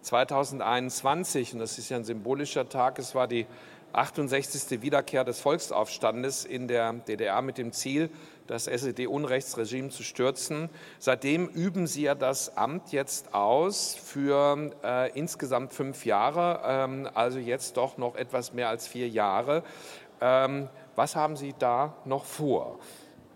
2021, 0.00 1.52
und 1.52 1.58
das 1.58 1.76
ist 1.76 1.90
ja 1.90 1.98
ein 1.98 2.04
symbolischer 2.04 2.66
Tag, 2.66 2.98
es 2.98 3.14
war 3.14 3.28
die 3.28 3.44
68. 3.92 4.82
Wiederkehr 4.82 5.24
des 5.24 5.40
Volksaufstandes 5.40 6.44
in 6.44 6.68
der 6.68 6.92
DDR 6.92 7.42
mit 7.42 7.58
dem 7.58 7.72
Ziel, 7.72 8.10
das 8.48 8.66
SED-Unrechtsregime 8.66 9.90
zu 9.90 10.02
stürzen. 10.02 10.68
Seitdem 10.98 11.46
üben 11.46 11.86
Sie 11.86 12.02
ja 12.02 12.16
das 12.16 12.56
Amt 12.56 12.90
jetzt 12.90 13.34
aus 13.34 13.94
für 13.94 14.72
äh, 14.82 15.16
insgesamt 15.16 15.72
fünf 15.72 16.04
Jahre, 16.04 16.60
ähm, 16.64 17.08
also 17.14 17.38
jetzt 17.38 17.76
doch 17.76 17.96
noch 17.96 18.16
etwas 18.16 18.52
mehr 18.52 18.68
als 18.68 18.88
vier 18.88 19.08
Jahre. 19.08 19.62
Ähm, 20.20 20.68
was 20.96 21.14
haben 21.14 21.36
Sie 21.36 21.54
da 21.56 21.94
noch 22.04 22.24
vor? 22.24 22.80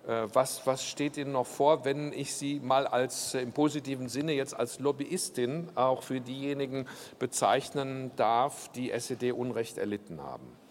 Äh, 0.06 0.26
was, 0.32 0.66
was, 0.66 0.84
steht 0.84 1.16
Ihnen 1.16 1.32
noch 1.32 1.46
vor, 1.46 1.84
wenn 1.84 2.12
ich 2.12 2.34
Sie 2.34 2.58
mal 2.58 2.86
als 2.86 3.34
äh, 3.34 3.40
im 3.40 3.52
positiven 3.52 4.08
Sinne 4.08 4.32
jetzt 4.32 4.58
als 4.58 4.80
Lobbyistin 4.80 5.68
auch 5.76 6.02
für 6.02 6.20
diejenigen 6.20 6.88
bezeichnen 7.18 8.10
darf, 8.16 8.68
die 8.70 8.90
SED 8.90 9.32
Unrecht 9.32 9.78
erlitten 9.78 10.20
haben? 10.20 10.61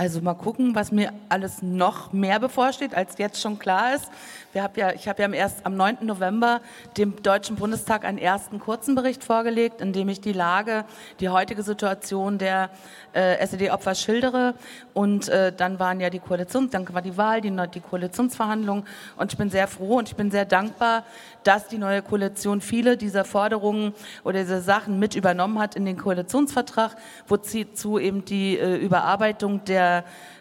Also 0.00 0.22
mal 0.22 0.32
gucken, 0.32 0.74
was 0.74 0.92
mir 0.92 1.12
alles 1.28 1.60
noch 1.60 2.14
mehr 2.14 2.40
bevorsteht, 2.40 2.94
als 2.94 3.18
jetzt 3.18 3.38
schon 3.38 3.58
klar 3.58 3.94
ist. 3.94 4.10
Wir 4.54 4.62
hab 4.62 4.78
ja, 4.78 4.92
ich 4.92 5.06
habe 5.06 5.20
ja 5.20 5.26
am, 5.26 5.34
erst, 5.34 5.66
am 5.66 5.76
9. 5.76 5.98
November 6.06 6.62
dem 6.96 7.22
Deutschen 7.22 7.56
Bundestag 7.56 8.06
einen 8.06 8.16
ersten 8.16 8.60
kurzen 8.60 8.94
Bericht 8.94 9.22
vorgelegt, 9.22 9.82
in 9.82 9.92
dem 9.92 10.08
ich 10.08 10.22
die 10.22 10.32
Lage, 10.32 10.86
die 11.20 11.28
heutige 11.28 11.62
Situation 11.62 12.38
der 12.38 12.70
äh, 13.12 13.36
SED-Opfer 13.46 13.94
schildere. 13.94 14.54
Und 14.94 15.28
äh, 15.28 15.52
dann 15.54 15.78
waren 15.78 16.00
ja 16.00 16.08
die 16.08 16.18
Koalition, 16.18 16.70
dann 16.70 16.92
war 16.94 17.02
die 17.02 17.18
Wahl, 17.18 17.42
die, 17.42 17.54
die 17.74 17.80
Koalitionsverhandlungen. 17.80 18.84
Und 19.18 19.32
ich 19.32 19.38
bin 19.38 19.50
sehr 19.50 19.68
froh 19.68 19.98
und 19.98 20.08
ich 20.08 20.16
bin 20.16 20.30
sehr 20.30 20.46
dankbar, 20.46 21.04
dass 21.44 21.68
die 21.68 21.78
neue 21.78 22.00
Koalition 22.00 22.62
viele 22.62 22.96
dieser 22.96 23.26
Forderungen 23.26 23.92
oder 24.24 24.40
diese 24.40 24.62
Sachen 24.62 24.98
mit 24.98 25.14
übernommen 25.14 25.58
hat 25.58 25.76
in 25.76 25.84
den 25.84 25.98
Koalitionsvertrag, 25.98 26.96
wozu 27.28 27.98
eben 27.98 28.24
die 28.24 28.58
äh, 28.58 28.76
Überarbeitung 28.76 29.62
der 29.64 29.89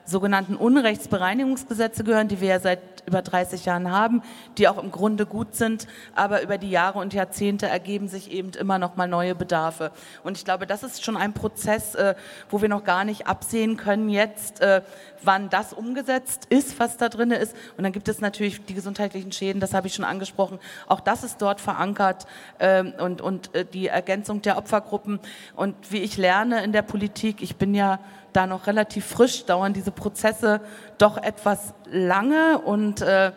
sogenannten 0.09 0.55
Unrechtsbereinigungsgesetze 0.55 2.03
gehören, 2.03 2.27
die 2.27 2.41
wir 2.41 2.49
ja 2.49 2.59
seit 2.59 2.79
über 3.05 3.21
30 3.21 3.65
Jahren 3.65 3.91
haben, 3.91 4.21
die 4.57 4.67
auch 4.67 4.81
im 4.81 4.91
Grunde 4.91 5.25
gut 5.25 5.55
sind, 5.55 5.87
aber 6.15 6.41
über 6.41 6.57
die 6.57 6.69
Jahre 6.69 6.99
und 6.99 7.13
Jahrzehnte 7.13 7.67
ergeben 7.67 8.07
sich 8.07 8.31
eben 8.31 8.51
immer 8.51 8.77
noch 8.79 8.95
mal 8.95 9.07
neue 9.07 9.35
Bedarfe. 9.35 9.91
Und 10.23 10.37
ich 10.37 10.45
glaube, 10.45 10.65
das 10.65 10.83
ist 10.83 11.03
schon 11.03 11.17
ein 11.17 11.33
Prozess, 11.33 11.95
äh, 11.95 12.15
wo 12.49 12.61
wir 12.61 12.69
noch 12.69 12.83
gar 12.83 13.03
nicht 13.03 13.27
absehen 13.27 13.77
können 13.77 14.09
jetzt, 14.09 14.61
äh, 14.61 14.81
wann 15.23 15.49
das 15.49 15.73
umgesetzt 15.73 16.45
ist, 16.49 16.79
was 16.79 16.97
da 16.97 17.09
drin 17.09 17.31
ist. 17.31 17.55
Und 17.77 17.83
dann 17.83 17.91
gibt 17.91 18.07
es 18.07 18.21
natürlich 18.21 18.65
die 18.65 18.73
gesundheitlichen 18.73 19.31
Schäden, 19.31 19.59
das 19.59 19.73
habe 19.73 19.87
ich 19.87 19.93
schon 19.93 20.05
angesprochen. 20.05 20.59
Auch 20.87 20.99
das 20.99 21.23
ist 21.23 21.41
dort 21.41 21.61
verankert 21.61 22.25
ähm, 22.59 22.93
und, 22.99 23.21
und 23.21 23.53
äh, 23.55 23.65
die 23.65 23.87
Ergänzung 23.87 24.41
der 24.41 24.57
Opfergruppen. 24.57 25.19
Und 25.55 25.75
wie 25.91 25.99
ich 25.99 26.17
lerne 26.17 26.63
in 26.63 26.71
der 26.71 26.81
Politik, 26.81 27.41
ich 27.41 27.55
bin 27.55 27.73
ja 27.73 27.99
da 28.33 28.47
noch 28.47 28.67
relativ 28.67 29.05
frisch, 29.05 29.45
dauern 29.45 29.73
diese 29.73 29.91
Prozesse 29.91 30.61
doch 30.97 31.17
etwas 31.17 31.73
lange 31.85 32.59
und, 32.59 33.01
äh, 33.01 33.31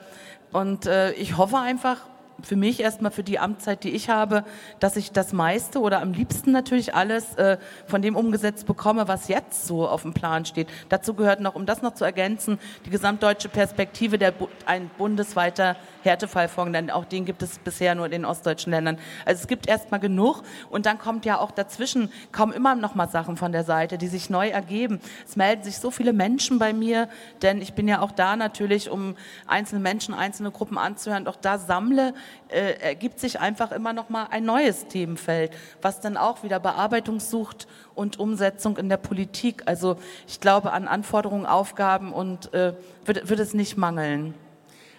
und 0.52 0.86
äh, 0.86 1.12
ich 1.12 1.36
hoffe 1.36 1.58
einfach, 1.58 1.98
für 2.42 2.56
mich 2.56 2.80
erstmal 2.80 3.10
für 3.10 3.22
die 3.22 3.38
Amtszeit, 3.38 3.84
die 3.84 3.90
ich 3.90 4.08
habe, 4.08 4.44
dass 4.80 4.96
ich 4.96 5.12
das 5.12 5.32
meiste 5.32 5.80
oder 5.80 6.00
am 6.00 6.12
liebsten 6.12 6.52
natürlich 6.52 6.94
alles 6.94 7.34
äh, 7.36 7.58
von 7.86 8.02
dem 8.02 8.16
umgesetzt 8.16 8.66
bekomme, 8.66 9.08
was 9.08 9.28
jetzt 9.28 9.66
so 9.66 9.88
auf 9.88 10.02
dem 10.02 10.12
Plan 10.12 10.44
steht. 10.44 10.68
Dazu 10.88 11.14
gehört 11.14 11.40
noch, 11.40 11.54
um 11.54 11.66
das 11.66 11.82
noch 11.82 11.94
zu 11.94 12.04
ergänzen, 12.04 12.58
die 12.86 12.90
gesamtdeutsche 12.90 13.48
Perspektive, 13.48 14.18
der, 14.18 14.34
ein 14.66 14.90
bundesweiter 14.98 15.76
Härtefallfonds, 16.02 16.72
denn 16.72 16.90
auch 16.90 17.04
den 17.04 17.24
gibt 17.24 17.42
es 17.42 17.58
bisher 17.58 17.94
nur 17.94 18.06
in 18.06 18.12
den 18.12 18.24
ostdeutschen 18.24 18.72
Ländern. 18.72 18.98
Also 19.24 19.42
es 19.42 19.48
gibt 19.48 19.68
erstmal 19.68 20.00
genug 20.00 20.42
und 20.70 20.86
dann 20.86 20.98
kommt 20.98 21.24
ja 21.24 21.38
auch 21.38 21.50
dazwischen 21.50 22.10
kaum 22.32 22.52
immer 22.52 22.74
noch 22.74 22.94
mal 22.94 23.08
Sachen 23.08 23.36
von 23.36 23.52
der 23.52 23.64
Seite, 23.64 23.98
die 23.98 24.08
sich 24.08 24.30
neu 24.30 24.48
ergeben. 24.48 25.00
Es 25.26 25.36
melden 25.36 25.62
sich 25.62 25.78
so 25.78 25.90
viele 25.90 26.12
Menschen 26.12 26.58
bei 26.58 26.72
mir, 26.72 27.08
denn 27.42 27.60
ich 27.60 27.74
bin 27.74 27.88
ja 27.88 28.00
auch 28.00 28.12
da 28.12 28.36
natürlich, 28.36 28.90
um 28.90 29.16
einzelne 29.46 29.80
Menschen, 29.80 30.14
einzelne 30.14 30.50
Gruppen 30.50 30.78
anzuhören. 30.78 31.26
Auch 31.26 31.36
da 31.36 31.58
sammle, 31.58 32.14
äh, 32.48 32.80
ergibt 32.80 33.20
sich 33.20 33.40
einfach 33.40 33.72
immer 33.72 33.92
noch 33.92 34.08
mal 34.08 34.26
ein 34.30 34.44
neues 34.44 34.86
Themenfeld, 34.86 35.52
was 35.80 36.00
dann 36.00 36.16
auch 36.16 36.42
wieder 36.42 36.60
Bearbeitung 36.60 37.20
sucht 37.20 37.66
und 37.94 38.18
Umsetzung 38.18 38.76
in 38.76 38.88
der 38.88 38.96
Politik. 38.96 39.62
Also 39.66 39.96
ich 40.26 40.40
glaube, 40.40 40.72
an 40.72 40.88
Anforderungen, 40.88 41.46
Aufgaben 41.46 42.12
und 42.12 42.52
äh, 42.54 42.74
wird, 43.04 43.28
wird 43.28 43.40
es 43.40 43.54
nicht 43.54 43.76
mangeln. 43.76 44.34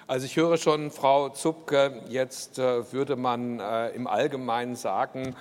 Also 0.06 0.26
ich 0.26 0.36
höre 0.36 0.58
schon, 0.58 0.92
Frau 0.92 1.30
Zupke, 1.30 2.02
jetzt 2.10 2.60
äh, 2.60 2.92
würde 2.92 3.16
man 3.16 3.60
äh, 3.60 3.90
im 3.90 4.06
Allgemeinen 4.06 4.76
sagen, 4.76 5.36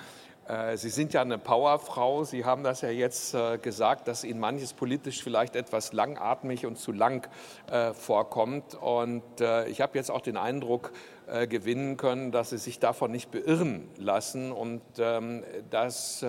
äh, 0.47 0.77
Sie 0.77 0.89
sind 0.89 1.13
ja 1.13 1.21
eine 1.21 1.37
Powerfrau. 1.37 2.23
Sie 2.23 2.45
haben 2.45 2.63
das 2.63 2.81
ja 2.81 2.89
jetzt 2.89 3.33
äh, 3.33 3.57
gesagt, 3.57 4.07
dass 4.07 4.23
Ihnen 4.23 4.39
manches 4.39 4.73
politisch 4.73 5.23
vielleicht 5.23 5.55
etwas 5.55 5.93
langatmig 5.93 6.65
und 6.65 6.77
zu 6.77 6.91
lang 6.91 7.27
äh, 7.71 7.93
vorkommt. 7.93 8.75
Und 8.75 9.23
ich 9.67 9.81
habe 9.81 9.97
jetzt 9.97 10.11
auch 10.11 10.21
den 10.21 10.37
Eindruck 10.37 10.91
gewinnen 11.49 11.97
können, 11.97 12.31
dass 12.31 12.49
Sie 12.49 12.57
sich 12.57 12.79
davon 12.79 13.11
nicht 13.11 13.31
beirren 13.31 13.87
lassen 13.97 14.51
und 14.51 14.81
ähm, 14.97 15.43
dass 15.69 16.25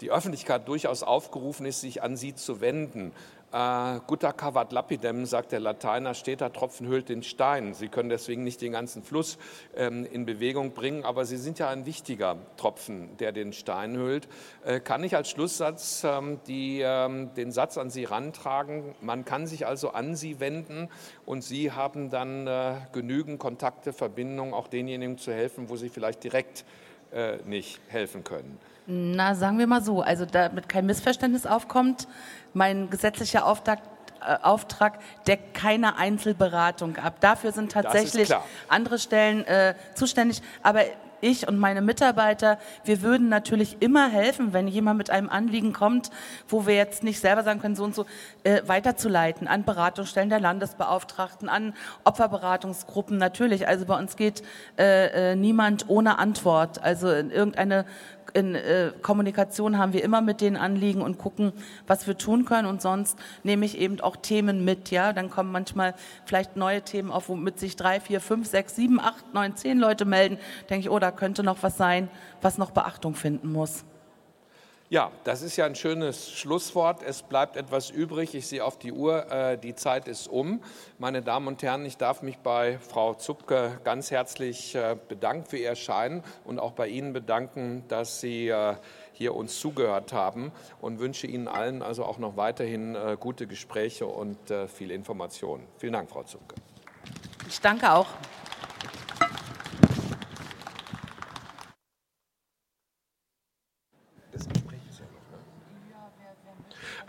die 0.00 0.10
Öffentlichkeit 0.10 0.66
durchaus 0.66 1.02
aufgerufen 1.02 1.66
ist, 1.66 1.80
sich 1.80 2.02
an 2.02 2.16
Sie 2.16 2.34
zu 2.34 2.60
wenden. 2.60 3.12
Äh, 3.52 3.98
gutta 4.06 4.32
cavat 4.32 4.70
lapidem, 4.70 5.26
sagt 5.26 5.50
der 5.50 5.58
Lateiner, 5.58 6.14
steter 6.14 6.52
Tropfen 6.52 6.86
hüllt 6.86 7.08
den 7.08 7.24
Stein. 7.24 7.74
Sie 7.74 7.88
können 7.88 8.08
deswegen 8.08 8.44
nicht 8.44 8.60
den 8.60 8.70
ganzen 8.70 9.02
Fluss 9.02 9.38
ähm, 9.74 10.06
in 10.06 10.24
Bewegung 10.24 10.72
bringen, 10.72 11.04
aber 11.04 11.24
Sie 11.24 11.36
sind 11.36 11.58
ja 11.58 11.68
ein 11.68 11.84
wichtiger 11.84 12.36
Tropfen, 12.56 13.16
der 13.16 13.32
den 13.32 13.52
Stein 13.52 13.96
hüllt. 13.96 14.28
Äh, 14.64 14.78
kann 14.78 15.02
ich 15.02 15.16
als 15.16 15.30
Schlusssatz 15.30 16.04
ähm, 16.04 16.38
die, 16.46 16.80
ähm, 16.80 17.34
den 17.34 17.50
Satz 17.50 17.76
an 17.76 17.90
Sie 17.90 18.04
rantragen? 18.04 18.94
Man 19.00 19.24
kann 19.24 19.48
sich 19.48 19.66
also 19.66 19.90
an 19.90 20.14
Sie 20.14 20.38
wenden 20.38 20.88
und 21.26 21.42
Sie 21.42 21.72
haben 21.72 22.08
dann 22.08 22.46
äh, 22.46 22.74
genügend 22.92 23.40
Kontakte, 23.40 23.92
Verbindungen, 23.92 24.54
auch 24.54 24.68
denjenigen 24.68 25.18
zu 25.18 25.32
helfen, 25.32 25.68
wo 25.68 25.74
Sie 25.74 25.88
vielleicht 25.88 26.22
direkt 26.22 26.64
äh, 27.12 27.38
nicht 27.44 27.80
helfen 27.88 28.22
können. 28.22 28.60
Na, 28.86 29.34
sagen 29.34 29.58
wir 29.58 29.66
mal 29.66 29.82
so, 29.82 30.02
also 30.02 30.24
damit 30.24 30.68
kein 30.68 30.86
Missverständnis 30.86 31.46
aufkommt, 31.46 32.08
mein 32.54 32.90
gesetzlicher 32.90 33.46
Auftrag, 33.46 33.80
äh, 34.20 34.36
Auftrag 34.42 34.98
deckt 35.26 35.54
keine 35.54 35.96
Einzelberatung 35.96 36.96
ab. 36.96 37.20
Dafür 37.20 37.52
sind 37.52 37.72
tatsächlich 37.72 38.34
andere 38.68 38.98
Stellen 38.98 39.44
äh, 39.46 39.74
zuständig. 39.94 40.42
Aber 40.62 40.82
ich 41.20 41.46
und 41.46 41.58
meine 41.58 41.82
Mitarbeiter, 41.82 42.58
wir 42.84 43.02
würden 43.02 43.28
natürlich 43.28 43.76
immer 43.80 44.08
helfen, 44.08 44.52
wenn 44.52 44.66
jemand 44.66 44.98
mit 44.98 45.10
einem 45.10 45.28
Anliegen 45.28 45.72
kommt, 45.72 46.10
wo 46.48 46.66
wir 46.66 46.74
jetzt 46.74 47.02
nicht 47.02 47.20
selber 47.20 47.42
sagen 47.42 47.60
können, 47.60 47.76
so 47.76 47.84
und 47.84 47.94
so, 47.94 48.06
äh, 48.44 48.62
weiterzuleiten 48.66 49.46
an 49.46 49.64
Beratungsstellen 49.64 50.30
der 50.30 50.40
Landesbeauftragten, 50.40 51.48
an 51.48 51.74
Opferberatungsgruppen 52.04 53.18
natürlich. 53.18 53.68
Also 53.68 53.84
bei 53.86 53.98
uns 53.98 54.16
geht 54.16 54.42
äh, 54.78 55.32
äh, 55.32 55.36
niemand 55.36 55.88
ohne 55.88 56.18
Antwort. 56.18 56.82
Also 56.82 57.10
in 57.10 57.30
irgendeine 57.30 57.84
in 58.34 58.54
äh, 58.54 58.92
Kommunikation 59.02 59.78
haben 59.78 59.92
wir 59.92 60.02
immer 60.02 60.20
mit 60.20 60.40
den 60.40 60.56
Anliegen 60.56 61.02
und 61.02 61.18
gucken, 61.18 61.52
was 61.86 62.06
wir 62.06 62.16
tun 62.16 62.44
können. 62.44 62.66
Und 62.66 62.82
sonst 62.82 63.18
nehme 63.42 63.64
ich 63.66 63.78
eben 63.78 64.00
auch 64.00 64.16
Themen 64.16 64.64
mit. 64.64 64.90
Ja, 64.90 65.12
dann 65.12 65.30
kommen 65.30 65.52
manchmal 65.52 65.94
vielleicht 66.24 66.56
neue 66.56 66.82
Themen 66.82 67.10
auf, 67.10 67.28
womit 67.28 67.58
sich 67.58 67.76
drei, 67.76 68.00
vier, 68.00 68.20
fünf, 68.20 68.48
sechs, 68.48 68.76
sieben, 68.76 69.00
acht, 69.00 69.34
neun, 69.34 69.56
zehn 69.56 69.78
Leute 69.78 70.04
melden. 70.04 70.38
Denke 70.68 70.86
ich, 70.86 70.90
oh, 70.90 70.98
da 70.98 71.10
könnte 71.10 71.42
noch 71.42 71.62
was 71.62 71.76
sein, 71.76 72.08
was 72.40 72.58
noch 72.58 72.70
Beachtung 72.70 73.14
finden 73.14 73.52
muss. 73.52 73.84
Ja, 74.92 75.12
das 75.22 75.42
ist 75.42 75.56
ja 75.56 75.66
ein 75.66 75.76
schönes 75.76 76.32
Schlusswort. 76.32 77.04
Es 77.04 77.22
bleibt 77.22 77.56
etwas 77.56 77.90
übrig. 77.90 78.34
Ich 78.34 78.48
sehe 78.48 78.64
auf 78.64 78.76
die 78.76 78.90
Uhr, 78.90 79.30
äh, 79.30 79.56
die 79.56 79.76
Zeit 79.76 80.08
ist 80.08 80.26
um. 80.26 80.60
Meine 80.98 81.22
Damen 81.22 81.46
und 81.46 81.62
Herren, 81.62 81.86
ich 81.86 81.96
darf 81.96 82.22
mich 82.22 82.38
bei 82.38 82.76
Frau 82.80 83.14
Zupke 83.14 83.78
ganz 83.84 84.10
herzlich 84.10 84.74
äh, 84.74 84.96
bedanken 85.08 85.44
für 85.44 85.58
Ihr 85.58 85.68
Erscheinen 85.68 86.24
und 86.42 86.58
auch 86.58 86.72
bei 86.72 86.88
Ihnen 86.88 87.12
bedanken, 87.12 87.84
dass 87.86 88.20
Sie 88.20 88.48
äh, 88.48 88.74
hier 89.12 89.36
uns 89.36 89.60
zugehört 89.60 90.12
haben 90.12 90.50
und 90.80 90.98
wünsche 90.98 91.28
Ihnen 91.28 91.46
allen 91.46 91.82
also 91.82 92.04
auch 92.04 92.18
noch 92.18 92.36
weiterhin 92.36 92.96
gute 93.20 93.46
Gespräche 93.46 94.06
und 94.06 94.38
viel 94.74 94.90
Information. 94.90 95.60
Vielen 95.76 95.92
Dank, 95.92 96.10
Frau 96.10 96.22
Zupke. 96.22 96.56
Ich 97.46 97.60
danke 97.60 97.92
auch. 97.92 98.06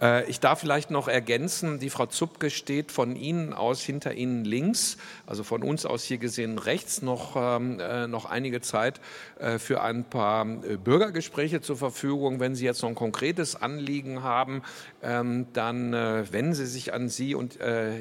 Äh, 0.02 0.30
ich 0.30 0.40
darf 0.40 0.60
vielleicht 0.60 0.92
noch 0.92 1.08
ergänzen, 1.08 1.80
die 1.80 1.90
Frau 1.90 2.08
Zupke 2.08 2.50
steht 2.50 2.92
von 2.92 3.16
Ihnen 3.16 3.54
aus 3.54 3.82
hinter 3.82 4.14
Ihnen 4.14 4.44
links, 4.44 4.98
also 5.28 5.44
von 5.44 5.64
uns 5.64 5.86
aus 5.86 6.04
hier 6.04 6.18
gesehen 6.18 6.58
rechts, 6.58 7.02
noch, 7.02 7.36
ähm, 7.36 7.80
äh, 7.80 8.08
noch 8.08 8.26
einige 8.26 8.62
Zeit 8.62 9.00
äh, 9.40 9.60
für 9.60 9.82
ein 9.82 10.04
paar 10.04 10.46
Bürgergespräche 10.46 11.62
zur 11.62 11.78
Verfügung. 11.78 12.40
Wenn 12.40 12.56
Sie 12.56 12.66
jetzt 12.66 12.82
noch 12.82 12.90
ein 12.90 12.96
konkretes 12.96 13.56
Anliegen 13.56 14.24
haben, 14.24 14.64
ähm, 15.04 15.48
dann 15.54 15.92
wenden 15.92 16.54
Sie 16.54 16.66
sich 16.66 16.94
an 16.94 17.10
Sie 17.10 17.36
und 17.36 17.60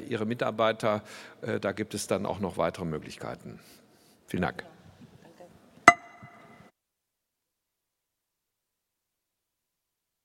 Ihre 0.09 0.25
Mitarbeiter. 0.25 1.03
Da 1.61 1.71
gibt 1.71 1.93
es 1.93 2.07
dann 2.07 2.25
auch 2.25 2.39
noch 2.39 2.57
weitere 2.57 2.85
Möglichkeiten. 2.85 3.59
Vielen 4.27 4.43
Dank. 4.43 4.70